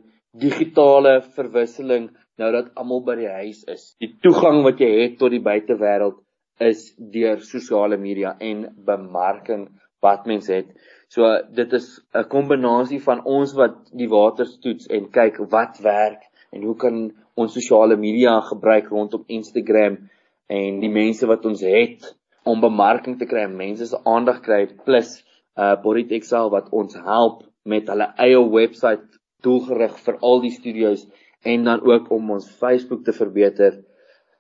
digitale 0.45 1.13
verwisseling 1.37 2.09
nou 2.43 2.49
dat 2.57 2.73
almal 2.75 3.05
by 3.07 3.15
die 3.21 3.31
huis 3.31 3.61
is. 3.75 3.85
Die 4.03 4.11
toegang 4.25 4.65
wat 4.65 4.83
jy 4.83 4.89
het 5.03 5.15
tot 5.21 5.31
die 5.31 5.45
buitewêreld 5.51 6.19
is 6.61 6.95
deur 6.99 7.41
sosiale 7.41 7.97
media 7.97 8.35
en 8.41 8.67
bemarking 8.87 9.69
wat 10.03 10.27
mens 10.27 10.47
het. 10.53 10.69
So 11.09 11.27
dit 11.55 11.73
is 11.73 12.01
'n 12.15 12.29
kombinasie 12.29 13.01
van 13.03 13.25
ons 13.25 13.55
wat 13.55 13.91
die 13.93 14.09
waters 14.09 14.59
toets 14.59 14.87
en 14.87 15.11
kyk 15.11 15.39
wat 15.51 15.79
werk 15.83 16.23
en 16.53 16.63
hoe 16.63 16.77
kan 16.77 17.13
ons 17.35 17.53
sosiale 17.53 17.97
media 17.97 18.41
gebruik 18.41 18.89
rondom 18.89 19.25
Instagram 19.27 19.99
en 20.47 20.81
die 20.81 20.91
mense 20.91 21.27
wat 21.27 21.45
ons 21.45 21.61
het 21.61 22.17
om 22.45 22.61
bemarking 22.61 23.19
te 23.19 23.27
kry 23.27 23.45
en 23.45 23.57
mense 23.57 23.87
se 23.87 23.99
aandag 24.05 24.41
kry 24.41 24.67
plus 24.85 25.25
uh 25.57 25.75
Bodytexel 25.83 26.51
wat 26.51 26.69
ons 26.71 26.95
help 26.95 27.43
met 27.65 27.89
hulle 27.89 28.13
eie 28.17 28.51
webwerf 28.51 29.19
doelgerig 29.43 29.99
vir 30.05 30.17
al 30.21 30.41
die 30.41 30.55
studios 30.55 31.07
en 31.43 31.65
dan 31.65 31.81
ook 31.87 32.11
om 32.11 32.31
ons 32.31 32.51
Facebook 32.51 33.05
te 33.05 33.13
verbeter. 33.13 33.85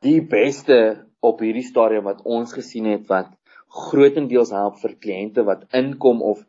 Die 0.03 0.21
beste 0.23 1.08
op 1.21 1.41
hierdie 1.43 1.67
stadium 1.67 2.05
wat 2.05 2.23
ons 2.25 2.53
gesien 2.57 2.87
het 2.91 3.07
wat 3.11 3.35
grootendeels 3.89 4.53
help 4.55 4.79
vir 4.83 4.95
kliënte 5.05 5.45
wat 5.45 5.67
inkom 5.77 6.23
of 6.23 6.45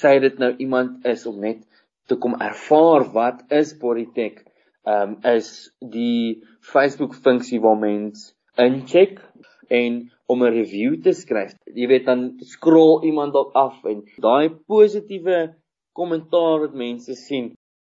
sê 0.00 0.18
dit 0.24 0.38
nou 0.38 0.54
iemand 0.64 1.06
is 1.06 1.26
om 1.26 1.40
net 1.40 1.60
te 2.08 2.16
kom 2.16 2.34
ervaar 2.40 3.04
wat 3.16 3.42
is 3.60 3.74
Bodytech 3.78 4.40
um 4.94 5.18
is 5.28 5.70
die 5.78 6.42
Facebook 6.72 7.14
funksie 7.14 7.60
waar 7.62 7.78
mens 7.78 8.32
incheck 8.58 9.20
en 9.68 10.10
om 10.26 10.42
'n 10.42 10.54
review 10.54 11.00
te 11.02 11.12
skryf. 11.12 11.52
Jy 11.74 11.86
weet 11.86 12.06
dan 12.06 12.22
scroll 12.54 13.04
iemand 13.04 13.32
dalk 13.32 13.52
af 13.54 13.84
en 13.84 14.02
daai 14.26 14.48
positiewe 14.66 15.54
kommentaar 15.92 16.60
wat 16.60 16.74
mense 16.74 17.14
sien. 17.14 17.52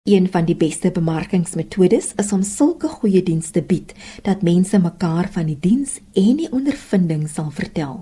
Een 0.03 0.25
van 0.35 0.49
die 0.49 0.57
beste 0.59 0.91
bemarkingsmetodes 0.91 2.09
is 2.19 2.33
om 2.35 2.41
sulke 2.43 2.88
goeie 2.91 3.21
dienste 3.23 3.61
bied 3.62 3.93
dat 4.27 4.41
mense 4.43 4.79
mekaar 4.83 5.29
van 5.31 5.47
die 5.47 5.59
diens 5.67 5.93
en 6.19 6.41
die 6.41 6.49
ondervinding 6.51 7.29
sal 7.31 7.53
vertel. 7.55 8.01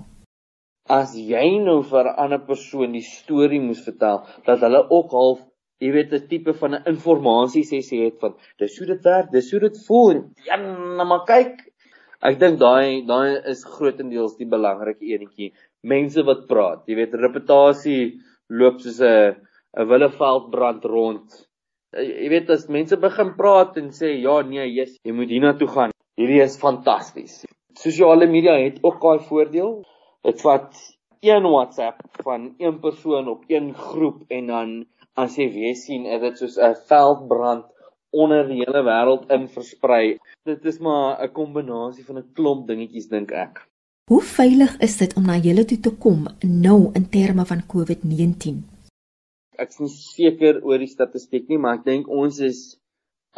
As 0.89 1.13
jy 1.13 1.43
nou 1.61 1.83
vir 1.91 2.09
'n 2.09 2.15
ander 2.23 2.41
persoon 2.47 2.95
die 2.97 3.05
storie 3.05 3.61
moes 3.61 3.83
vertel 3.85 4.25
dat 4.47 4.65
hulle 4.65 4.81
ook 4.89 5.11
half 5.11 5.43
jy 5.77 5.91
weet 5.97 6.13
'n 6.13 6.27
tipe 6.31 6.53
van 6.63 6.73
'n 6.73 6.89
informasie 6.93 7.63
sessie 7.63 8.01
het 8.05 8.17
van 8.19 8.33
dis 8.57 8.79
hoe 8.79 8.87
dit 8.87 9.03
werk, 9.03 9.31
dis 9.31 9.51
hoe 9.51 9.59
dit 9.59 9.85
voel 9.85 10.25
ja, 10.45 10.57
nou 10.57 11.05
maar 11.05 11.25
kyk 11.25 11.69
Ek 12.21 12.39
dink 12.39 12.59
daai 12.59 13.05
daai 13.05 13.41
is 13.45 13.63
grootendeels 13.63 14.37
die 14.37 14.49
belangrike 14.49 15.05
enetjie. 15.05 15.53
Mense 15.83 16.23
wat 16.23 16.47
praat, 16.47 16.83
jy 16.87 16.95
weet 16.95 17.13
reputasie 17.13 18.19
loop 18.49 18.81
soos 18.81 19.01
'n 19.01 19.35
'n 19.77 19.87
willeveld 19.87 20.51
brand 20.51 20.83
rond. 20.85 21.50
Eh, 21.91 22.07
jy 22.23 22.29
weet 22.31 22.49
as 22.53 22.69
mense 22.71 22.95
begin 22.97 23.33
praat 23.39 23.77
en 23.81 23.89
sê 23.95 24.13
ja 24.23 24.37
nee, 24.47 24.67
yes, 24.71 24.93
jy 25.03 25.15
moet 25.15 25.33
hiernatoe 25.33 25.67
gaan. 25.73 25.95
Hierdie 26.19 26.39
is 26.43 26.55
fantasties. 26.61 27.41
Sosiale 27.81 28.27
media 28.31 28.55
het 28.59 28.79
ook 28.87 29.01
daai 29.03 29.19
voordeel. 29.27 29.73
Dit 30.27 30.43
vat 30.45 30.77
een 31.21 31.43
WhatsApp 31.43 31.99
van 32.23 32.53
een 32.63 32.79
persoon 32.79 33.27
op 33.27 33.43
een 33.51 33.73
groep 33.73 34.23
en 34.29 34.47
dan 34.47 34.73
as 35.19 35.35
jy 35.35 35.49
weer 35.51 35.75
sien, 35.75 36.07
is 36.07 36.21
dit 36.23 36.39
soos 36.39 36.57
'n 36.57 36.79
veldbrand 36.87 37.67
onder 38.11 38.47
die 38.47 38.63
hele 38.63 38.83
wêreld 38.87 39.27
in 39.35 39.47
versprei. 39.47 40.17
Dit 40.47 40.65
is 40.65 40.79
maar 40.79 41.19
'n 41.23 41.31
kombinasie 41.31 42.05
van 42.05 42.17
'n 42.17 42.31
klomp 42.33 42.67
dingetjies 42.67 43.07
dink 43.07 43.31
ek. 43.31 43.67
Hoe 44.11 44.21
veilig 44.21 44.77
is 44.79 44.97
dit 44.97 45.13
om 45.15 45.25
na 45.25 45.37
julle 45.37 45.65
toe 45.65 45.79
te 45.79 45.91
kom 45.91 46.27
nou 46.41 46.91
in 46.93 47.09
terme 47.09 47.45
van 47.45 47.65
COVID-19? 47.73 48.70
Ek 49.61 49.73
is 49.73 49.81
nie 49.83 49.91
seker 49.93 50.61
oor 50.65 50.81
die 50.81 50.89
statistiek 50.89 51.49
nie, 51.49 51.59
maar 51.61 51.79
ek 51.79 51.85
dink 51.85 52.09
ons 52.09 52.39
is 52.41 52.61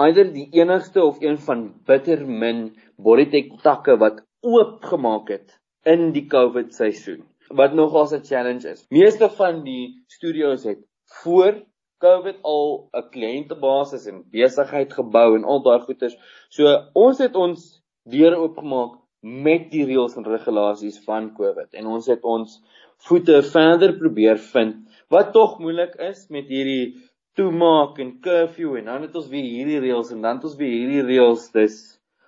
either 0.01 0.29
die 0.33 0.47
enigste 0.57 1.03
of 1.03 1.19
een 1.21 1.37
van 1.47 1.67
bitter 1.89 2.23
min 2.25 2.63
bodytech 2.97 3.51
takke 3.65 3.97
wat 4.01 4.23
oopgemaak 4.41 5.29
het 5.35 5.59
in 5.85 6.11
die 6.15 6.25
COVID 6.31 6.73
seisoen 6.73 7.21
wat 7.59 7.75
nogals 7.77 8.13
'n 8.13 8.23
challenge 8.23 8.69
is. 8.69 8.85
Meeste 8.89 9.29
van 9.29 9.63
die 9.63 10.03
studios 10.07 10.63
het 10.63 10.79
voor 11.21 11.61
COVID 11.99 12.37
al 12.41 12.89
'n 12.93 13.09
kliëntebasis 13.13 14.07
en 14.07 14.25
besigheid 14.31 14.93
gebou 14.93 15.35
en 15.35 15.43
al 15.43 15.61
daai 15.63 15.79
goeders. 15.79 16.17
So 16.49 16.63
ons 16.93 17.17
het 17.17 17.35
ons 17.35 17.83
deure 18.03 18.37
oopgemaak 18.37 18.99
met 19.21 19.71
die 19.71 19.85
reëls 19.85 20.17
en 20.17 20.25
regulasies 20.27 20.99
van 21.03 21.33
COVID 21.35 21.73
en 21.73 21.85
ons 21.87 22.07
het 22.07 22.23
ons 22.23 22.59
voete 22.97 23.43
verder 23.43 23.97
probeer 23.97 24.37
vind 24.37 24.75
wat 25.13 25.33
tog 25.33 25.59
moeilik 25.59 25.95
is 25.95 26.27
met 26.29 26.47
hierdie 26.49 26.95
toemaak 27.37 27.99
en 27.99 28.19
curfew 28.21 28.77
en 28.77 28.85
dan 28.85 29.05
het 29.05 29.15
ons 29.15 29.27
weer 29.29 29.45
hierdie 29.45 29.81
reëls 29.81 30.11
en 30.13 30.21
dan 30.21 30.39
het 30.39 30.47
ons 30.49 30.57
weer 30.57 30.73
hierdie 30.73 31.03
reëls. 31.05 31.49
Dis 31.53 31.77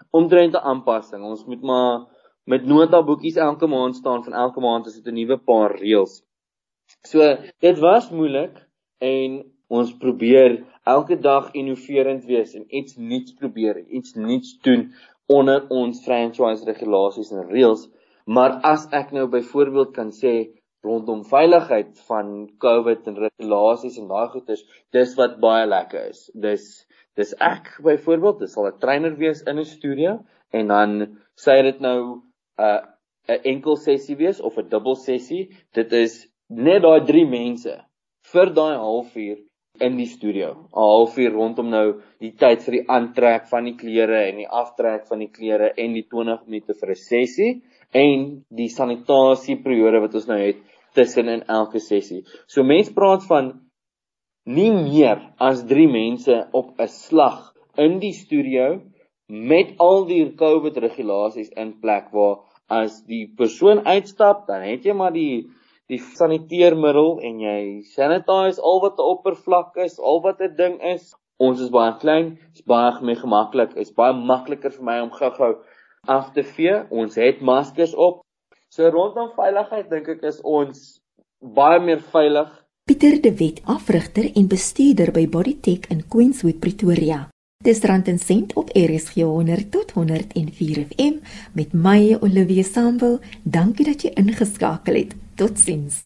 omtrent 0.10 0.54
'n 0.54 0.68
aanpassing. 0.72 1.24
Ons 1.24 1.46
moet 1.46 1.62
maar 1.62 2.06
met 2.46 2.66
notaboekies 2.66 3.36
elke 3.36 3.68
maand 3.68 3.96
staan 3.96 4.24
van 4.24 4.34
elke 4.34 4.60
maand 4.60 4.86
is 4.86 4.96
dit 4.96 5.08
'n 5.08 5.18
nuwe 5.18 5.38
paar 5.38 5.76
reëls. 5.78 6.24
So 7.04 7.38
dit 7.60 7.80
was 7.80 8.10
moeilik 8.12 8.66
en 9.00 9.44
ons 9.68 9.98
probeer 9.98 10.64
elke 10.84 11.20
dag 11.20 11.52
innoverend 11.54 12.26
wees 12.26 12.54
en 12.54 12.66
iets 12.68 12.96
nuuts 12.96 13.34
probeer, 13.34 13.86
iets 13.88 14.14
nuuts 14.14 14.60
doen 14.62 14.94
onder 15.26 15.66
ons 15.70 16.04
franchise 16.04 16.66
regulasies 16.66 17.32
en 17.32 17.50
reëls. 17.50 17.90
Maar 18.26 18.60
as 18.66 18.88
ek 18.92 19.12
nou 19.14 19.28
byvoorbeeld 19.30 19.92
kan 19.94 20.12
sê 20.12 20.36
rondom 20.86 21.24
veiligheid 21.26 21.98
van 22.08 22.32
COVID 22.62 23.08
en 23.10 23.20
regulasies 23.26 23.98
en 24.02 24.10
daai 24.10 24.28
goeders, 24.34 24.64
dis 24.94 25.14
wat 25.18 25.40
baie 25.42 25.66
lekker 25.70 26.10
is. 26.10 26.30
Dis 26.34 26.66
dis 27.16 27.32
ek 27.40 27.78
byvoorbeeld, 27.86 28.42
dis 28.42 28.54
sal 28.58 28.68
'n 28.68 28.80
trainer 28.82 29.16
wees 29.16 29.42
in 29.48 29.60
'n 29.60 29.66
studio 29.66 30.20
en 30.52 30.68
dan 30.68 30.92
sê 31.46 31.62
dit 31.64 31.80
nou 31.80 32.00
'n 32.02 32.22
uh, 32.66 32.82
'n 33.30 33.42
enkel 33.54 33.78
sessie 33.78 34.18
wees 34.18 34.42
of 34.42 34.58
'n 34.58 34.70
dubbel 34.70 34.96
sessie. 34.96 35.50
Dit 35.74 35.94
is 35.94 36.28
net 36.50 36.82
daai 36.82 37.06
3 37.06 37.26
mense 37.26 37.74
vir 38.32 38.48
daai 38.60 38.76
halfuur 38.78 39.38
in 39.80 39.98
die 39.98 40.10
studio. 40.18 40.50
'n 40.52 40.68
Halfuur 40.74 41.32
rondom 41.32 41.70
nou 41.70 42.02
die 42.20 42.34
tyd 42.42 42.62
vir 42.66 42.72
die 42.78 42.86
aantrek 42.90 43.48
van 43.54 43.64
die 43.70 43.76
klere 43.76 44.20
en 44.30 44.38
die 44.44 44.52
aftrek 44.62 45.08
van 45.08 45.20
die 45.20 45.32
klere 45.38 45.74
en 45.78 45.94
die 45.94 46.08
20 46.10 46.46
minute 46.48 46.74
vir 46.74 46.90
'n 46.90 46.96
sessie 46.96 47.52
en 47.92 48.46
die 48.50 48.70
sanitasie 48.70 49.58
periode 49.64 50.00
wat 50.00 50.16
ons 50.16 50.28
nou 50.28 50.40
het 50.40 50.58
tussen 50.96 51.30
in 51.30 51.44
elke 51.52 51.80
sessie. 51.80 52.24
So 52.48 52.64
mense 52.64 52.94
praat 52.94 53.26
van 53.28 53.52
nie 54.46 54.72
meer 54.72 55.22
as 55.42 55.66
3 55.68 55.88
mense 55.90 56.48
op 56.54 56.80
'n 56.80 56.88
slag 56.88 57.54
in 57.78 58.00
die 58.00 58.14
studio 58.14 58.82
met 59.28 59.74
al 59.80 60.06
die 60.06 60.36
COVID 60.36 60.78
regulasies 60.78 61.50
in 61.50 61.80
plek 61.82 62.12
waar 62.12 62.38
as 62.70 63.04
die 63.06 63.26
persoon 63.38 63.86
uitstap, 63.86 64.48
dan 64.48 64.62
het 64.62 64.86
jy 64.86 64.94
maar 64.94 65.14
die 65.14 65.48
die 65.88 66.00
saniteermiddel 66.02 67.20
en 67.22 67.40
jy 67.40 67.82
sanitize 67.94 68.62
al 68.62 68.80
wat 68.82 68.98
'n 68.98 69.10
oppervlak 69.14 69.78
is, 69.78 70.00
al 70.00 70.22
wat 70.22 70.42
'n 70.42 70.56
ding 70.58 70.82
is. 70.82 71.14
Ons 71.38 71.62
is 71.62 71.70
baie 71.70 71.94
klein, 72.00 72.40
is 72.54 72.62
baie 72.62 73.16
gemaklik, 73.16 73.76
is 73.78 73.92
baie 73.92 74.14
makliker 74.14 74.72
vir 74.72 74.84
my 74.84 75.00
om 75.02 75.12
gou-gou 75.12 75.58
af 76.06 76.32
te 76.34 76.44
vee. 76.44 76.82
Ons 76.90 77.16
het 77.16 77.42
maskers 77.42 77.96
op. 77.96 78.22
So 78.70 78.90
rondom 78.90 79.32
veiligheid 79.36 79.90
dink 79.90 80.08
ek 80.16 80.24
is 80.28 80.42
ons 80.44 81.00
baie 81.40 81.80
meer 81.80 82.02
veilig. 82.12 82.50
Pieter 82.86 83.18
de 83.22 83.32
Wet, 83.40 83.62
afrigter 83.66 84.28
en 84.36 84.48
bestuurder 84.48 85.12
by 85.12 85.26
Bodytech 85.30 85.88
in 85.90 86.04
Queenswood, 86.08 86.60
Pretoria. 86.62 87.24
Dis 87.66 87.82
rand 87.82 88.08
en 88.12 88.20
sent 88.20 88.54
op 88.54 88.70
RSG 88.78 89.24
100 89.26 89.72
tot 89.72 89.92
104 89.92 90.84
FM 90.92 91.16
met 91.58 91.74
my 91.74 92.18
Olivia 92.22 92.64
Sambul. 92.64 93.18
Dankie 93.44 93.88
dat 93.88 94.06
jy 94.06 94.12
ingeskakel 94.22 95.00
het. 95.02 95.16
Totsiens. 95.36 96.04